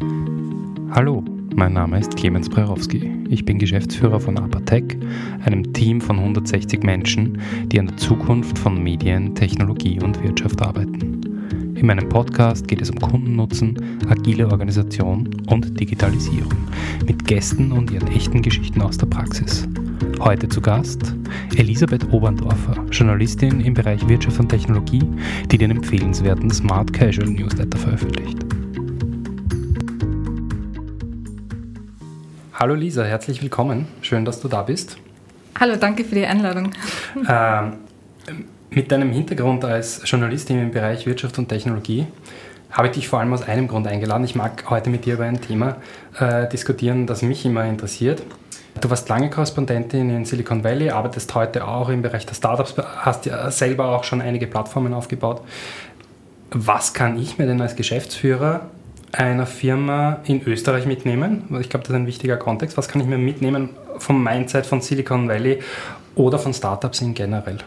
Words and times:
Hallo, 0.00 1.24
mein 1.54 1.72
Name 1.72 1.98
ist 1.98 2.16
Clemens 2.16 2.48
Brerowski. 2.48 3.10
Ich 3.28 3.44
bin 3.44 3.58
Geschäftsführer 3.58 4.20
von 4.20 4.38
Apatec, 4.38 4.96
einem 5.44 5.72
Team 5.72 6.00
von 6.00 6.18
160 6.18 6.82
Menschen, 6.82 7.40
die 7.66 7.80
an 7.80 7.88
der 7.88 7.96
Zukunft 7.96 8.58
von 8.58 8.82
Medien, 8.82 9.34
Technologie 9.34 10.00
und 10.00 10.22
Wirtschaft 10.22 10.62
arbeiten. 10.62 11.74
In 11.74 11.86
meinem 11.86 12.08
Podcast 12.08 12.66
geht 12.68 12.80
es 12.80 12.90
um 12.90 12.98
Kundennutzen, 12.98 13.98
agile 14.08 14.48
Organisation 14.48 15.28
und 15.46 15.78
Digitalisierung 15.78 16.54
mit 17.06 17.24
Gästen 17.24 17.72
und 17.72 17.90
ihren 17.90 18.08
echten 18.08 18.42
Geschichten 18.42 18.82
aus 18.82 18.98
der 18.98 19.06
Praxis. 19.06 19.68
Heute 20.20 20.48
zu 20.48 20.60
Gast 20.60 21.14
Elisabeth 21.56 22.12
Oberndorfer, 22.12 22.84
Journalistin 22.90 23.60
im 23.60 23.74
Bereich 23.74 24.06
Wirtschaft 24.08 24.40
und 24.40 24.48
Technologie, 24.48 25.02
die 25.50 25.58
den 25.58 25.70
empfehlenswerten 25.70 26.50
Smart 26.50 26.92
Casual 26.92 27.28
Newsletter 27.28 27.78
veröffentlicht. 27.78 28.38
Hallo 32.60 32.74
Lisa, 32.74 33.04
herzlich 33.04 33.40
willkommen. 33.40 33.86
Schön, 34.02 34.24
dass 34.24 34.40
du 34.40 34.48
da 34.48 34.62
bist. 34.62 34.96
Hallo, 35.60 35.76
danke 35.76 36.02
für 36.02 36.16
die 36.16 36.26
Einladung. 36.26 36.72
Ähm, 37.28 37.74
mit 38.70 38.90
deinem 38.90 39.12
Hintergrund 39.12 39.64
als 39.64 40.02
Journalistin 40.04 40.60
im 40.60 40.72
Bereich 40.72 41.06
Wirtschaft 41.06 41.38
und 41.38 41.48
Technologie 41.48 42.08
habe 42.72 42.88
ich 42.88 42.94
dich 42.94 43.06
vor 43.06 43.20
allem 43.20 43.32
aus 43.32 43.44
einem 43.44 43.68
Grund 43.68 43.86
eingeladen. 43.86 44.24
Ich 44.24 44.34
mag 44.34 44.68
heute 44.70 44.90
mit 44.90 45.04
dir 45.04 45.14
über 45.14 45.22
ein 45.22 45.40
Thema 45.40 45.76
äh, 46.18 46.48
diskutieren, 46.48 47.06
das 47.06 47.22
mich 47.22 47.46
immer 47.46 47.64
interessiert. 47.64 48.24
Du 48.80 48.90
warst 48.90 49.08
lange 49.08 49.30
Korrespondentin 49.30 50.10
in 50.10 50.24
Silicon 50.24 50.64
Valley, 50.64 50.90
arbeitest 50.90 51.32
heute 51.36 51.64
auch 51.64 51.88
im 51.90 52.02
Bereich 52.02 52.26
der 52.26 52.34
Startups, 52.34 52.74
hast 52.76 53.24
ja 53.26 53.52
selber 53.52 53.96
auch 53.96 54.02
schon 54.02 54.20
einige 54.20 54.48
Plattformen 54.48 54.94
aufgebaut. 54.94 55.42
Was 56.50 56.92
kann 56.92 57.20
ich 57.20 57.38
mir 57.38 57.46
denn 57.46 57.60
als 57.60 57.76
Geschäftsführer 57.76 58.68
einer 59.12 59.46
Firma 59.46 60.20
in 60.24 60.42
Österreich 60.46 60.86
mitnehmen? 60.86 61.44
Ich 61.60 61.70
glaube, 61.70 61.84
das 61.84 61.90
ist 61.90 61.96
ein 61.96 62.06
wichtiger 62.06 62.36
Kontext. 62.36 62.76
Was 62.76 62.88
kann 62.88 63.00
ich 63.00 63.06
mir 63.06 63.18
mitnehmen 63.18 63.70
vom 63.98 64.22
Mindset 64.22 64.66
von 64.66 64.80
Silicon 64.80 65.28
Valley 65.28 65.60
oder 66.14 66.38
von 66.38 66.52
Startups 66.52 67.00
in 67.00 67.14
generell? 67.14 67.58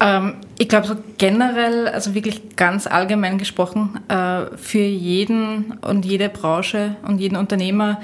Ähm, 0.00 0.36
ich 0.56 0.68
glaube, 0.68 0.86
so 0.86 0.94
generell, 1.18 1.88
also 1.88 2.14
wirklich 2.14 2.56
ganz 2.56 2.86
allgemein 2.86 3.38
gesprochen, 3.38 3.98
äh, 4.08 4.56
für 4.56 4.78
jeden 4.78 5.74
und 5.80 6.04
jede 6.04 6.28
Branche 6.28 6.96
und 7.06 7.18
jeden 7.18 7.36
Unternehmer 7.36 8.00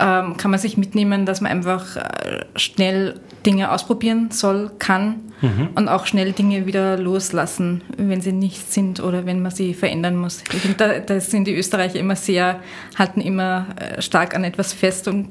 ähm, 0.00 0.36
kann 0.36 0.50
man 0.50 0.58
sich 0.58 0.76
mitnehmen, 0.76 1.26
dass 1.26 1.40
man 1.40 1.52
einfach 1.52 1.96
äh, 1.96 2.44
schnell 2.56 3.20
Dinge 3.46 3.70
ausprobieren 3.70 4.30
soll, 4.30 4.72
kann 4.80 5.20
mhm. 5.42 5.68
und 5.76 5.88
auch 5.88 6.06
schnell 6.06 6.32
Dinge 6.32 6.66
wieder 6.66 6.96
loslassen, 6.96 7.82
wenn 7.96 8.20
sie 8.20 8.32
nicht 8.32 8.72
sind 8.72 9.00
oder 9.00 9.24
wenn 9.24 9.40
man 9.40 9.52
sie 9.52 9.72
verändern 9.72 10.16
muss. 10.16 10.42
Ich 10.52 10.60
finde, 10.60 10.76
da, 10.76 10.98
da 10.98 11.20
sind 11.20 11.46
die 11.46 11.54
Österreicher 11.54 12.00
immer 12.00 12.16
sehr, 12.16 12.60
halten 12.98 13.20
immer 13.20 13.66
äh, 13.76 14.02
stark 14.02 14.34
an 14.34 14.42
etwas 14.42 14.72
fest 14.72 15.06
und 15.06 15.28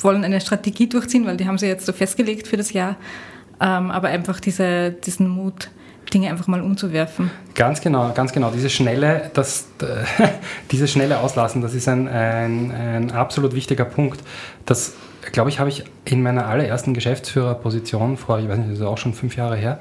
wollen 0.00 0.24
eine 0.24 0.40
Strategie 0.40 0.88
durchziehen, 0.88 1.26
weil 1.26 1.36
die 1.36 1.46
haben 1.46 1.58
sie 1.58 1.66
jetzt 1.66 1.86
so 1.86 1.92
festgelegt 1.92 2.48
für 2.48 2.56
das 2.56 2.72
Jahr. 2.72 2.96
Ähm, 3.60 3.90
aber 3.90 4.08
einfach 4.08 4.40
diese, 4.40 4.92
diesen 4.92 5.28
Mut, 5.28 5.70
Dinge 6.10 6.30
einfach 6.30 6.46
mal 6.46 6.60
umzuwerfen. 6.60 7.30
Ganz 7.54 7.80
genau, 7.80 8.12
ganz 8.12 8.32
genau. 8.32 8.50
Diese 8.50 8.70
schnelle, 8.70 9.30
das, 9.34 9.66
dieses 10.70 10.90
schnelle 10.90 11.18
Auslassen, 11.18 11.62
das 11.62 11.74
ist 11.74 11.88
ein, 11.88 12.08
ein, 12.08 12.70
ein 12.70 13.10
absolut 13.10 13.54
wichtiger 13.54 13.84
Punkt. 13.84 14.20
Das, 14.66 14.94
glaube 15.32 15.50
ich, 15.50 15.58
habe 15.58 15.68
ich 15.68 15.84
in 16.04 16.22
meiner 16.22 16.46
allerersten 16.46 16.94
Geschäftsführerposition 16.94 18.16
vor, 18.16 18.38
ich 18.38 18.48
weiß 18.48 18.58
nicht, 18.58 18.70
das 18.70 18.78
ist 18.78 18.84
auch 18.84 18.98
schon 18.98 19.14
fünf 19.14 19.36
Jahre 19.36 19.56
her, 19.56 19.78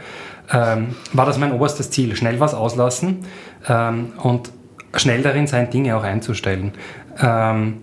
ähm, 0.52 0.96
war 1.14 1.26
das 1.26 1.38
mein 1.38 1.52
oberstes 1.52 1.90
Ziel. 1.92 2.16
Schnell 2.16 2.40
was 2.40 2.54
auslassen 2.54 3.26
ähm, 3.68 4.14
und 4.22 4.52
schnell 4.96 5.22
darin 5.22 5.48
sein, 5.48 5.70
Dinge 5.70 5.96
auch 5.98 6.04
einzustellen. 6.04 6.74
Ähm, 7.20 7.78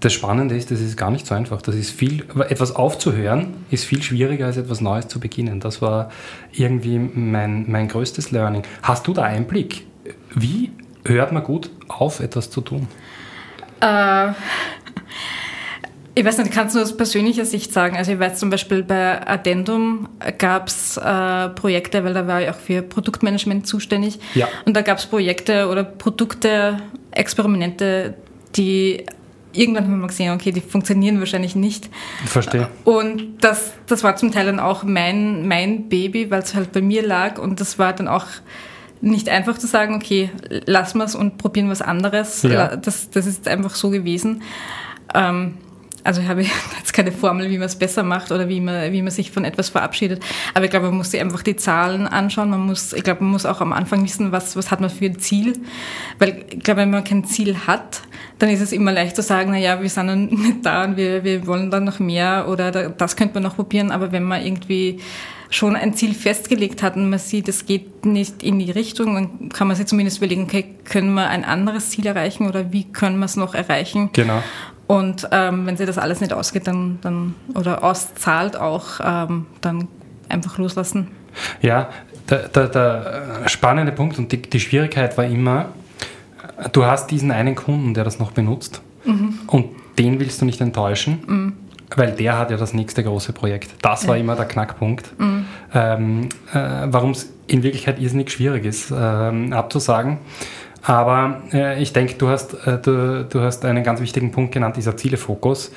das 0.00 0.12
Spannende 0.14 0.56
ist, 0.56 0.70
das 0.70 0.80
ist 0.80 0.96
gar 0.96 1.10
nicht 1.10 1.26
so 1.26 1.34
einfach. 1.34 1.62
Das 1.62 1.74
ist 1.74 1.90
viel, 1.90 2.24
etwas 2.48 2.74
aufzuhören 2.74 3.54
ist 3.70 3.84
viel 3.84 4.02
schwieriger 4.02 4.46
als 4.46 4.56
etwas 4.56 4.80
Neues 4.80 5.08
zu 5.08 5.20
beginnen. 5.20 5.60
Das 5.60 5.82
war 5.82 6.10
irgendwie 6.52 6.98
mein, 6.98 7.70
mein 7.70 7.88
größtes 7.88 8.30
Learning. 8.30 8.62
Hast 8.82 9.06
du 9.06 9.12
da 9.12 9.22
Einblick? 9.22 9.86
Wie 10.34 10.72
hört 11.04 11.32
man 11.32 11.44
gut 11.44 11.70
auf, 11.88 12.20
etwas 12.20 12.50
zu 12.50 12.62
tun? 12.62 12.88
Äh, 13.80 14.30
ich 16.14 16.24
weiß 16.24 16.38
nicht, 16.38 16.48
ich 16.48 16.54
kann 16.54 16.66
es 16.68 16.74
nur 16.74 16.82
aus 16.82 16.96
persönlicher 16.96 17.44
Sicht 17.44 17.72
sagen. 17.72 17.96
Also 17.96 18.12
ich 18.12 18.18
weiß 18.18 18.38
zum 18.38 18.50
Beispiel 18.50 18.82
bei 18.82 19.26
Addendum 19.26 20.08
gab 20.38 20.68
es 20.68 20.96
äh, 20.96 21.48
Projekte, 21.50 22.04
weil 22.04 22.14
da 22.14 22.26
war 22.26 22.42
ich 22.42 22.48
auch 22.48 22.54
für 22.54 22.82
Produktmanagement 22.82 23.66
zuständig. 23.66 24.18
Ja. 24.34 24.48
Und 24.64 24.76
da 24.76 24.82
gab 24.82 24.98
es 24.98 25.06
Projekte 25.06 25.68
oder 25.68 25.84
Produkte, 25.84 26.78
Experimente, 27.10 28.14
die 28.56 29.04
irgendwann 29.52 29.84
haben 29.84 30.00
wir 30.00 30.06
gesehen, 30.06 30.32
okay, 30.32 30.52
die 30.52 30.60
funktionieren 30.60 31.18
wahrscheinlich 31.18 31.56
nicht. 31.56 31.88
Ich 32.24 32.30
verstehe. 32.30 32.68
Und 32.84 33.38
das, 33.40 33.72
das 33.86 34.02
war 34.04 34.16
zum 34.16 34.32
Teil 34.32 34.46
dann 34.46 34.60
auch 34.60 34.82
mein, 34.82 35.46
mein 35.48 35.88
Baby, 35.88 36.30
weil 36.30 36.42
es 36.42 36.54
halt 36.54 36.72
bei 36.72 36.82
mir 36.82 37.06
lag 37.06 37.38
und 37.38 37.60
das 37.60 37.78
war 37.78 37.92
dann 37.92 38.08
auch 38.08 38.26
nicht 39.00 39.28
einfach 39.28 39.58
zu 39.58 39.66
sagen, 39.66 39.94
okay, 39.94 40.30
lassen 40.66 40.98
wir 40.98 41.04
es 41.04 41.14
und 41.14 41.38
probieren 41.38 41.70
was 41.70 41.82
anderes. 41.82 42.42
Ja. 42.42 42.76
Das, 42.76 43.10
das 43.10 43.26
ist 43.26 43.48
einfach 43.48 43.74
so 43.74 43.90
gewesen. 43.90 44.42
Ähm, 45.14 45.54
also 46.04 46.20
ich 46.20 46.28
habe 46.28 46.42
jetzt 46.78 46.92
keine 46.92 47.12
Formel, 47.12 47.50
wie 47.50 47.58
man 47.58 47.66
es 47.66 47.76
besser 47.76 48.02
macht 48.02 48.32
oder 48.32 48.48
wie 48.48 48.60
man, 48.60 48.92
wie 48.92 49.02
man 49.02 49.10
sich 49.10 49.30
von 49.30 49.44
etwas 49.44 49.70
verabschiedet. 49.70 50.22
Aber 50.54 50.64
ich 50.64 50.70
glaube, 50.70 50.86
man 50.86 50.96
muss 50.96 51.10
sich 51.10 51.20
einfach 51.20 51.42
die 51.42 51.56
Zahlen 51.56 52.06
anschauen. 52.06 52.50
Man 52.50 52.60
muss, 52.60 52.92
ich 52.92 53.02
glaube, 53.02 53.22
man 53.22 53.32
muss 53.32 53.46
auch 53.46 53.60
am 53.60 53.72
Anfang 53.72 54.04
wissen, 54.04 54.32
was, 54.32 54.56
was 54.56 54.70
hat 54.70 54.80
man 54.80 54.90
für 54.90 55.06
ein 55.06 55.18
Ziel. 55.18 55.58
Weil 56.18 56.44
ich 56.50 56.60
glaube, 56.60 56.82
wenn 56.82 56.90
man 56.90 57.04
kein 57.04 57.24
Ziel 57.24 57.56
hat, 57.66 58.02
dann 58.40 58.48
ist 58.48 58.60
es 58.60 58.72
immer 58.72 58.90
leicht 58.90 59.14
zu 59.14 59.22
sagen, 59.22 59.50
na 59.52 59.58
ja, 59.58 59.80
wir 59.80 59.88
sind 59.88 60.08
dann 60.08 60.26
nicht 60.26 60.64
da 60.64 60.84
und 60.84 60.96
wir, 60.96 61.22
wir 61.22 61.46
wollen 61.46 61.70
dann 61.70 61.84
noch 61.84 61.98
mehr 62.00 62.46
oder 62.48 62.90
das 62.90 63.14
könnte 63.14 63.34
man 63.34 63.44
noch 63.44 63.56
probieren. 63.56 63.92
Aber 63.92 64.12
wenn 64.12 64.24
man 64.24 64.44
irgendwie 64.44 64.98
schon 65.50 65.76
ein 65.76 65.94
Ziel 65.94 66.14
festgelegt 66.14 66.82
hat 66.82 66.96
und 66.96 67.10
man 67.10 67.18
sieht, 67.18 67.48
es 67.48 67.66
geht 67.66 68.06
nicht 68.06 68.42
in 68.42 68.58
die 68.58 68.70
Richtung, 68.70 69.14
dann 69.14 69.48
kann 69.50 69.68
man 69.68 69.76
sich 69.76 69.86
zumindest 69.86 70.18
überlegen, 70.18 70.44
okay, 70.44 70.74
können 70.84 71.12
wir 71.14 71.28
ein 71.28 71.44
anderes 71.44 71.90
Ziel 71.90 72.06
erreichen 72.06 72.48
oder 72.48 72.72
wie 72.72 72.84
können 72.84 73.18
wir 73.18 73.26
es 73.26 73.36
noch 73.36 73.54
erreichen? 73.54 74.10
Genau. 74.12 74.42
Und 74.86 75.28
ähm, 75.30 75.66
wenn 75.66 75.76
sich 75.76 75.86
das 75.86 75.98
alles 75.98 76.20
nicht 76.20 76.32
ausgeht, 76.32 76.66
dann, 76.66 76.98
dann 77.02 77.34
oder 77.54 77.84
auszahlt 77.84 78.56
auch, 78.56 79.00
ähm, 79.04 79.46
dann 79.60 79.86
einfach 80.28 80.58
loslassen. 80.58 81.08
Ja, 81.60 81.90
der, 82.28 82.48
der, 82.48 82.68
der 82.68 83.48
spannende 83.48 83.92
Punkt 83.92 84.18
und 84.18 84.32
die, 84.32 84.42
die, 84.42 84.60
Schwierigkeit 84.60 85.16
war 85.16 85.24
immer, 85.24 85.68
du 86.72 86.84
hast 86.84 87.10
diesen 87.10 87.30
einen 87.30 87.54
Kunden, 87.54 87.94
der 87.94 88.04
das 88.04 88.18
noch 88.18 88.32
benutzt 88.32 88.82
mhm. 89.04 89.38
und 89.46 89.66
den 89.98 90.20
willst 90.20 90.40
du 90.40 90.44
nicht 90.44 90.60
enttäuschen. 90.60 91.18
Mhm. 91.26 91.52
Weil 91.96 92.12
der 92.12 92.38
hat 92.38 92.52
ja 92.52 92.56
das 92.56 92.72
nächste 92.72 93.02
große 93.02 93.32
Projekt. 93.32 93.74
Das 93.82 94.06
war 94.06 94.14
ja. 94.14 94.22
immer 94.22 94.36
der 94.36 94.44
Knackpunkt. 94.44 95.18
Mhm. 95.18 95.44
Ähm, 95.74 96.28
äh, 96.52 96.86
Warum 96.86 97.10
es 97.10 97.32
in 97.48 97.64
Wirklichkeit 97.64 97.98
irrsinnig 97.98 98.30
schwierig 98.30 98.64
ist, 98.64 98.92
ähm, 98.96 99.52
abzusagen. 99.52 100.18
Aber 100.82 101.42
äh, 101.52 101.82
ich 101.82 101.92
denke, 101.92 102.14
du, 102.14 102.28
hast, 102.28 102.54
äh, 102.66 102.78
du, 102.78 103.24
du 103.24 103.40
hast 103.40 103.64
einen 103.64 103.82
ganz 103.82 104.00
wichtigen 104.00 104.30
Punkt 104.30 104.52
genannt, 104.52 104.76
dieser 104.76 104.96
Zielefokus. 104.96 105.72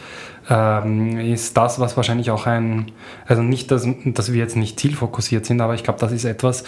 Ähm, 0.50 1.20
ist 1.20 1.58
das, 1.58 1.80
was 1.80 1.98
wahrscheinlich 1.98 2.30
auch 2.32 2.46
ein, 2.46 2.92
also 3.26 3.42
nicht, 3.42 3.72
dass, 3.72 3.88
dass 4.06 4.32
wir 4.32 4.40
jetzt 4.40 4.56
nicht 4.56 4.80
zielfokussiert 4.80 5.46
sind, 5.46 5.62
aber 5.62 5.74
ich 5.74 5.84
glaube, 5.84 6.00
das 6.00 6.12
ist 6.12 6.26
etwas, 6.26 6.64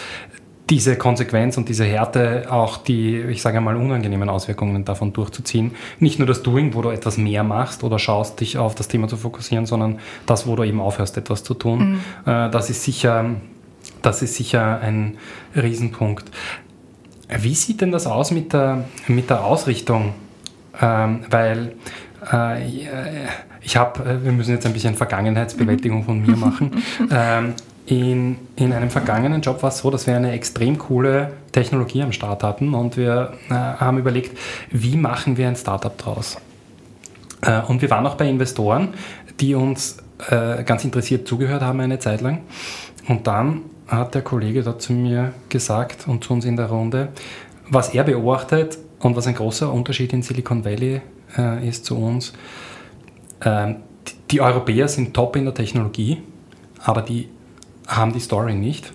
diese 0.70 0.96
Konsequenz 0.96 1.56
und 1.56 1.68
diese 1.68 1.84
Härte 1.84 2.46
auch 2.50 2.76
die, 2.78 3.20
ich 3.20 3.40
sage 3.40 3.58
einmal, 3.58 3.76
unangenehmen 3.76 4.28
Auswirkungen 4.28 4.84
davon 4.84 5.12
durchzuziehen. 5.12 5.72
Nicht 6.00 6.18
nur 6.18 6.26
das 6.26 6.42
Doing, 6.42 6.74
wo 6.74 6.82
du 6.82 6.90
etwas 6.90 7.18
mehr 7.18 7.44
machst 7.44 7.84
oder 7.84 7.98
schaust, 7.98 8.40
dich 8.40 8.58
auf 8.58 8.74
das 8.74 8.88
Thema 8.88 9.06
zu 9.06 9.16
fokussieren, 9.16 9.66
sondern 9.66 10.00
das, 10.26 10.46
wo 10.46 10.56
du 10.56 10.64
eben 10.64 10.80
aufhörst, 10.80 11.16
etwas 11.16 11.44
zu 11.44 11.54
tun. 11.54 12.02
Mhm. 12.24 12.32
Äh, 12.32 12.50
das 12.50 12.68
ist 12.70 12.82
sicher, 12.82 13.26
das 14.02 14.22
ist 14.22 14.34
sicher 14.34 14.80
ein 14.80 15.18
Riesenpunkt. 15.54 16.30
Wie 17.28 17.54
sieht 17.54 17.80
denn 17.80 17.92
das 17.92 18.06
aus 18.06 18.30
mit 18.30 18.52
der, 18.52 18.84
mit 19.06 19.30
der 19.30 19.44
Ausrichtung? 19.44 20.14
Ähm, 20.80 21.20
weil 21.30 21.72
äh, 22.32 22.66
ich 23.62 23.76
habe, 23.76 24.04
äh, 24.04 24.24
wir 24.24 24.32
müssen 24.32 24.52
jetzt 24.52 24.66
ein 24.66 24.72
bisschen 24.72 24.94
Vergangenheitsbewältigung 24.94 26.04
von 26.04 26.20
mir 26.20 26.36
machen. 26.36 26.70
Ähm, 27.10 27.54
in, 27.86 28.36
in 28.56 28.72
einem 28.72 28.90
vergangenen 28.90 29.40
Job 29.40 29.62
war 29.62 29.70
es 29.70 29.78
so, 29.78 29.90
dass 29.90 30.06
wir 30.06 30.16
eine 30.16 30.32
extrem 30.32 30.76
coole 30.76 31.32
Technologie 31.52 32.02
am 32.02 32.12
Start 32.12 32.42
hatten 32.42 32.74
und 32.74 32.96
wir 32.96 33.32
äh, 33.48 33.54
haben 33.54 33.98
überlegt, 33.98 34.36
wie 34.70 34.96
machen 34.96 35.36
wir 35.36 35.46
ein 35.46 35.56
Startup 35.56 35.96
draus? 35.96 36.36
Äh, 37.42 37.62
und 37.62 37.82
wir 37.82 37.90
waren 37.90 38.04
auch 38.06 38.16
bei 38.16 38.28
Investoren, 38.28 38.88
die 39.38 39.54
uns 39.54 39.98
äh, 40.28 40.64
ganz 40.64 40.84
interessiert 40.84 41.28
zugehört 41.28 41.62
haben 41.62 41.80
eine 41.80 41.98
Zeit 41.98 42.22
lang. 42.22 42.40
Und 43.08 43.26
dann 43.28 43.62
hat 43.86 44.14
der 44.16 44.22
Kollege 44.22 44.64
da 44.64 44.78
zu 44.78 44.92
mir 44.92 45.32
gesagt 45.48 46.08
und 46.08 46.24
zu 46.24 46.32
uns 46.32 46.44
in 46.44 46.56
der 46.56 46.66
Runde, 46.66 47.08
was 47.70 47.94
er 47.94 48.02
beobachtet 48.02 48.78
und 48.98 49.14
was 49.14 49.28
ein 49.28 49.34
großer 49.34 49.72
Unterschied 49.72 50.12
in 50.12 50.22
Silicon 50.22 50.64
Valley 50.64 51.02
äh, 51.38 51.68
ist 51.68 51.84
zu 51.84 51.96
uns. 51.96 52.32
Ähm, 53.44 53.76
die 54.30 54.40
Europäer 54.40 54.88
sind 54.88 55.14
top 55.14 55.36
in 55.36 55.44
der 55.44 55.54
Technologie, 55.54 56.20
aber 56.82 57.02
die 57.02 57.28
haben 57.86 58.12
die 58.12 58.20
Story 58.20 58.54
nicht. 58.54 58.92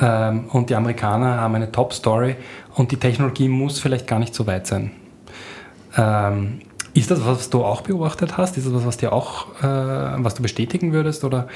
ähm, 0.00 0.46
und 0.50 0.70
die 0.70 0.74
Amerikaner 0.74 1.40
haben 1.40 1.54
eine 1.54 1.72
Top-Story 1.72 2.36
und 2.74 2.92
die 2.92 2.96
Technologie 2.96 3.48
muss 3.48 3.80
vielleicht 3.80 4.06
gar 4.06 4.18
nicht 4.18 4.34
so 4.34 4.46
weit 4.46 4.66
sein. 4.66 4.92
Ähm, 5.96 6.60
ist 6.94 7.10
das 7.10 7.20
was, 7.20 7.38
was 7.38 7.50
du 7.50 7.64
auch 7.64 7.82
beobachtet 7.82 8.36
hast? 8.36 8.56
Ist 8.56 8.66
das 8.66 8.74
was, 8.74 8.86
was 8.86 8.96
dir 8.96 9.12
auch, 9.12 9.54
äh, 9.62 9.62
was 9.62 10.34
du 10.34 10.42
bestätigen 10.42 10.92
würdest? 10.92 11.24
Oder? 11.24 11.48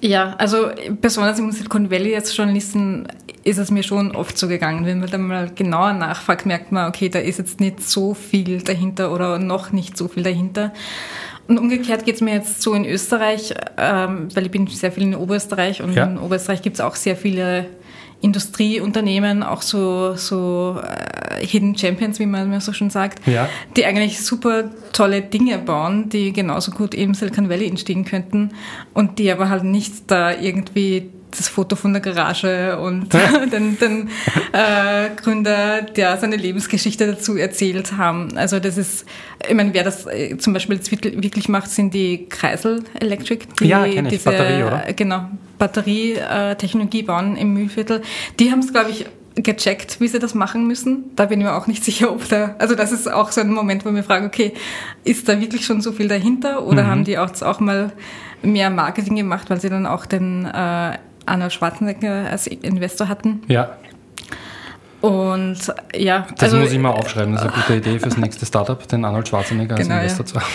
Ja, 0.00 0.34
also 0.38 0.68
besonders 1.00 1.38
im 1.38 1.50
Silicon 1.52 1.90
Valley 1.90 2.14
als 2.14 2.36
Journalisten 2.36 3.08
ist 3.44 3.58
es 3.58 3.70
mir 3.70 3.82
schon 3.82 4.14
oft 4.14 4.36
so 4.36 4.48
gegangen. 4.48 4.84
Wenn 4.84 5.00
man 5.00 5.10
dann 5.10 5.22
mal 5.22 5.50
genauer 5.54 5.94
nachfragt, 5.94 6.46
merkt 6.46 6.70
man, 6.70 6.88
okay, 6.88 7.08
da 7.08 7.18
ist 7.18 7.38
jetzt 7.38 7.60
nicht 7.60 7.82
so 7.82 8.14
viel 8.14 8.62
dahinter 8.62 9.12
oder 9.12 9.38
noch 9.38 9.72
nicht 9.72 9.96
so 9.96 10.08
viel 10.08 10.22
dahinter. 10.22 10.72
Und 11.48 11.58
umgekehrt 11.58 12.04
geht 12.04 12.16
es 12.16 12.20
mir 12.20 12.34
jetzt 12.34 12.60
so 12.60 12.74
in 12.74 12.84
Österreich, 12.84 13.54
ähm, 13.78 14.28
weil 14.34 14.46
ich 14.46 14.50
bin 14.50 14.66
sehr 14.66 14.90
viel 14.90 15.04
in 15.04 15.14
Oberösterreich 15.14 15.82
und 15.82 15.94
ja. 15.94 16.04
in 16.04 16.18
Oberösterreich 16.18 16.62
gibt 16.62 16.76
es 16.76 16.80
auch 16.80 16.96
sehr 16.96 17.16
viele 17.16 17.66
Industrieunternehmen, 18.20 19.42
auch 19.42 19.62
so, 19.62 20.14
so 20.16 20.80
äh, 20.82 21.44
Hidden 21.46 21.76
Champions, 21.76 22.18
wie 22.18 22.26
man 22.26 22.60
so 22.60 22.72
schon 22.72 22.90
sagt, 22.90 23.26
ja. 23.28 23.48
die 23.76 23.84
eigentlich 23.84 24.24
super 24.24 24.70
tolle 24.92 25.20
Dinge 25.20 25.58
bauen, 25.58 26.08
die 26.08 26.32
genauso 26.32 26.72
gut 26.72 26.94
im 26.94 27.14
Silicon 27.14 27.48
Valley 27.50 27.68
entstehen 27.68 28.04
könnten 28.04 28.52
und 28.94 29.18
die 29.18 29.30
aber 29.30 29.50
halt 29.50 29.64
nicht 29.64 30.10
da 30.10 30.32
irgendwie 30.32 31.10
das 31.30 31.48
Foto 31.48 31.76
von 31.76 31.92
der 31.92 32.02
Garage 32.02 32.78
und 32.78 33.12
den, 33.52 33.78
den 33.78 34.08
äh, 34.52 35.10
Gründer, 35.16 35.82
der 35.82 36.16
seine 36.16 36.36
Lebensgeschichte 36.36 37.06
dazu 37.06 37.36
erzählt 37.36 37.96
haben. 37.96 38.36
Also 38.36 38.58
das 38.58 38.76
ist, 38.78 39.04
ich 39.46 39.54
meine, 39.54 39.72
wer 39.74 39.84
das 39.84 40.06
äh, 40.06 40.36
zum 40.38 40.52
Beispiel 40.52 40.76
jetzt 40.76 40.90
wirklich 40.90 41.48
macht, 41.48 41.70
sind 41.70 41.94
die 41.94 42.26
Kreisel 42.28 42.84
Electric, 43.00 43.46
die 43.60 43.68
ja, 43.68 43.86
diese 43.86 44.24
Batterie, 44.24 44.62
oder? 44.62 44.92
genau 44.94 45.26
Batterietechnologie 45.58 47.02
bauen 47.02 47.36
im 47.36 47.54
Mühlviertel. 47.54 48.02
Die 48.38 48.50
haben 48.50 48.60
es, 48.60 48.72
glaube 48.72 48.90
ich, 48.90 49.06
gecheckt, 49.36 50.00
wie 50.00 50.08
sie 50.08 50.18
das 50.18 50.34
machen 50.34 50.66
müssen. 50.66 51.14
Da 51.14 51.26
bin 51.26 51.40
ich 51.40 51.46
mir 51.46 51.54
auch 51.54 51.66
nicht 51.66 51.84
sicher, 51.84 52.10
ob 52.10 52.28
da, 52.28 52.54
also 52.58 52.74
das 52.74 52.92
ist 52.92 53.10
auch 53.10 53.32
so 53.32 53.40
ein 53.40 53.52
Moment, 53.52 53.84
wo 53.84 53.94
wir 53.94 54.02
fragen, 54.02 54.26
okay, 54.26 54.52
ist 55.04 55.28
da 55.28 55.40
wirklich 55.40 55.64
schon 55.64 55.80
so 55.80 55.92
viel 55.92 56.08
dahinter 56.08 56.64
oder 56.64 56.84
mhm. 56.84 56.86
haben 56.88 57.04
die 57.04 57.18
auch, 57.18 57.30
auch 57.42 57.60
mal 57.60 57.92
mehr 58.42 58.70
Marketing 58.70 59.16
gemacht, 59.16 59.50
weil 59.50 59.60
sie 59.60 59.68
dann 59.68 59.86
auch 59.86 60.06
den 60.06 60.44
äh, 60.46 60.98
Arnold 61.26 61.52
Schwarzenegger 61.52 62.30
als 62.30 62.46
Investor 62.46 63.08
hatten. 63.08 63.42
Ja. 63.48 63.76
Und 65.02 65.58
ja. 65.94 66.26
Das 66.36 66.44
also, 66.44 66.56
muss 66.56 66.72
ich 66.72 66.78
mal 66.78 66.90
aufschreiben, 66.90 67.34
das 67.34 67.44
ist 67.44 67.52
eine 67.52 67.62
gute 67.62 67.76
Idee 67.76 67.98
fürs 67.98 68.16
nächste 68.16 68.46
Startup, 68.46 68.88
den 68.88 69.04
Arnold 69.04 69.28
Schwarzenegger 69.28 69.76
als 69.76 69.86
genau, 69.86 70.00
Investor 70.00 70.26
ja. 70.26 70.32
zu 70.32 70.40
haben. 70.40 70.52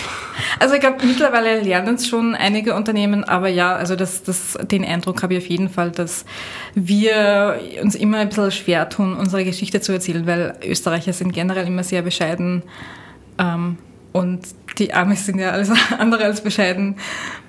Also 0.58 0.74
ich 0.74 0.80
glaube, 0.80 1.06
mittlerweile 1.06 1.60
lernen 1.60 1.94
es 1.94 2.08
schon 2.08 2.34
einige 2.34 2.74
Unternehmen, 2.74 3.24
aber 3.24 3.48
ja, 3.48 3.74
also 3.74 3.96
das, 3.96 4.24
das, 4.24 4.58
den 4.62 4.84
Eindruck 4.84 5.22
habe 5.22 5.34
ich 5.34 5.44
auf 5.44 5.48
jeden 5.48 5.70
Fall, 5.70 5.90
dass 5.90 6.24
wir 6.74 7.60
uns 7.80 7.94
immer 7.94 8.18
ein 8.18 8.28
bisschen 8.28 8.50
schwer 8.50 8.88
tun, 8.88 9.14
unsere 9.14 9.44
Geschichte 9.44 9.80
zu 9.80 9.92
erzählen, 9.92 10.26
weil 10.26 10.56
Österreicher 10.64 11.12
sind 11.12 11.32
generell 11.32 11.66
immer 11.66 11.84
sehr 11.84 12.02
bescheiden. 12.02 12.62
Ähm, 13.38 13.78
und 14.12 14.40
die 14.78 14.92
Amis 14.92 15.24
sind 15.24 15.38
ja 15.38 15.50
alles 15.50 15.70
andere 15.98 16.24
als 16.24 16.42
bescheiden. 16.42 16.96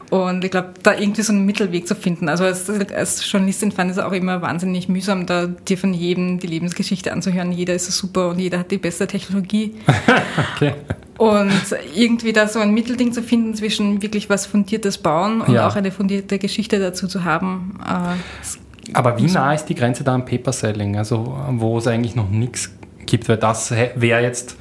Und 0.09 0.44
ich 0.44 0.51
glaube, 0.51 0.73
da 0.83 0.94
irgendwie 0.94 1.21
so 1.21 1.33
einen 1.33 1.45
Mittelweg 1.45 1.88
zu 1.88 1.95
finden. 1.95 2.29
Also 2.29 2.44
als, 2.44 2.69
als 2.69 3.31
Journalistin 3.31 3.71
fand 3.71 3.91
ich 3.91 3.97
es 3.97 4.03
auch 4.03 4.11
immer 4.11 4.41
wahnsinnig 4.41 4.88
mühsam, 4.88 5.25
da 5.25 5.47
dir 5.47 5.77
von 5.77 5.94
jedem 5.94 6.39
die 6.39 6.47
Lebensgeschichte 6.47 7.11
anzuhören. 7.11 7.51
Jeder 7.51 7.73
ist 7.73 7.85
so 7.85 7.91
super 7.91 8.29
und 8.29 8.39
jeder 8.39 8.59
hat 8.59 8.71
die 8.71 8.77
beste 8.77 9.07
Technologie. 9.07 9.75
okay. 10.55 10.73
Und 11.17 11.51
irgendwie 11.95 12.33
da 12.33 12.47
so 12.47 12.59
ein 12.59 12.73
Mittelding 12.73 13.11
zu 13.11 13.21
finden 13.21 13.55
zwischen 13.55 14.01
wirklich 14.01 14.29
was 14.29 14.45
Fundiertes 14.45 14.97
bauen 14.97 15.41
und 15.41 15.53
ja. 15.53 15.67
auch 15.67 15.75
eine 15.75 15.91
fundierte 15.91 16.39
Geschichte 16.39 16.79
dazu 16.79 17.07
zu 17.07 17.23
haben. 17.23 17.79
Äh, 17.83 18.94
Aber 18.94 19.17
wie 19.17 19.25
nah 19.25 19.53
ist 19.53 19.65
die 19.65 19.75
Grenze 19.75 20.03
da 20.03 20.15
am 20.15 20.25
Paper-Selling? 20.25 20.97
Also 20.97 21.38
wo 21.51 21.77
es 21.77 21.88
eigentlich 21.88 22.15
noch 22.15 22.29
nichts 22.29 22.71
gibt, 23.06 23.29
weil 23.29 23.38
das 23.38 23.71
wäre 23.71 24.21
jetzt 24.21 24.57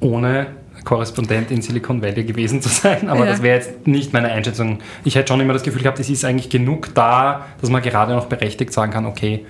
ohne 0.00 0.48
Korrespondent 0.84 1.50
in 1.50 1.62
Silicon 1.62 2.02
Valley 2.02 2.24
gewesen 2.24 2.60
zu 2.60 2.68
sein, 2.68 3.08
aber 3.08 3.20
ja. 3.20 3.32
das 3.32 3.42
wäre 3.42 3.56
jetzt 3.56 3.86
nicht 3.86 4.12
meine 4.12 4.28
Einschätzung. 4.30 4.80
Ich 5.04 5.14
hätte 5.14 5.28
schon 5.28 5.40
immer 5.40 5.52
das 5.52 5.62
Gefühl 5.62 5.82
gehabt, 5.82 5.98
es 5.98 6.10
ist 6.10 6.24
eigentlich 6.24 6.50
genug 6.50 6.94
da, 6.94 7.46
dass 7.60 7.70
man 7.70 7.82
gerade 7.82 8.14
noch 8.14 8.26
berechtigt 8.26 8.72
sagen 8.72 8.92
kann, 8.92 9.06
okay, 9.06 9.46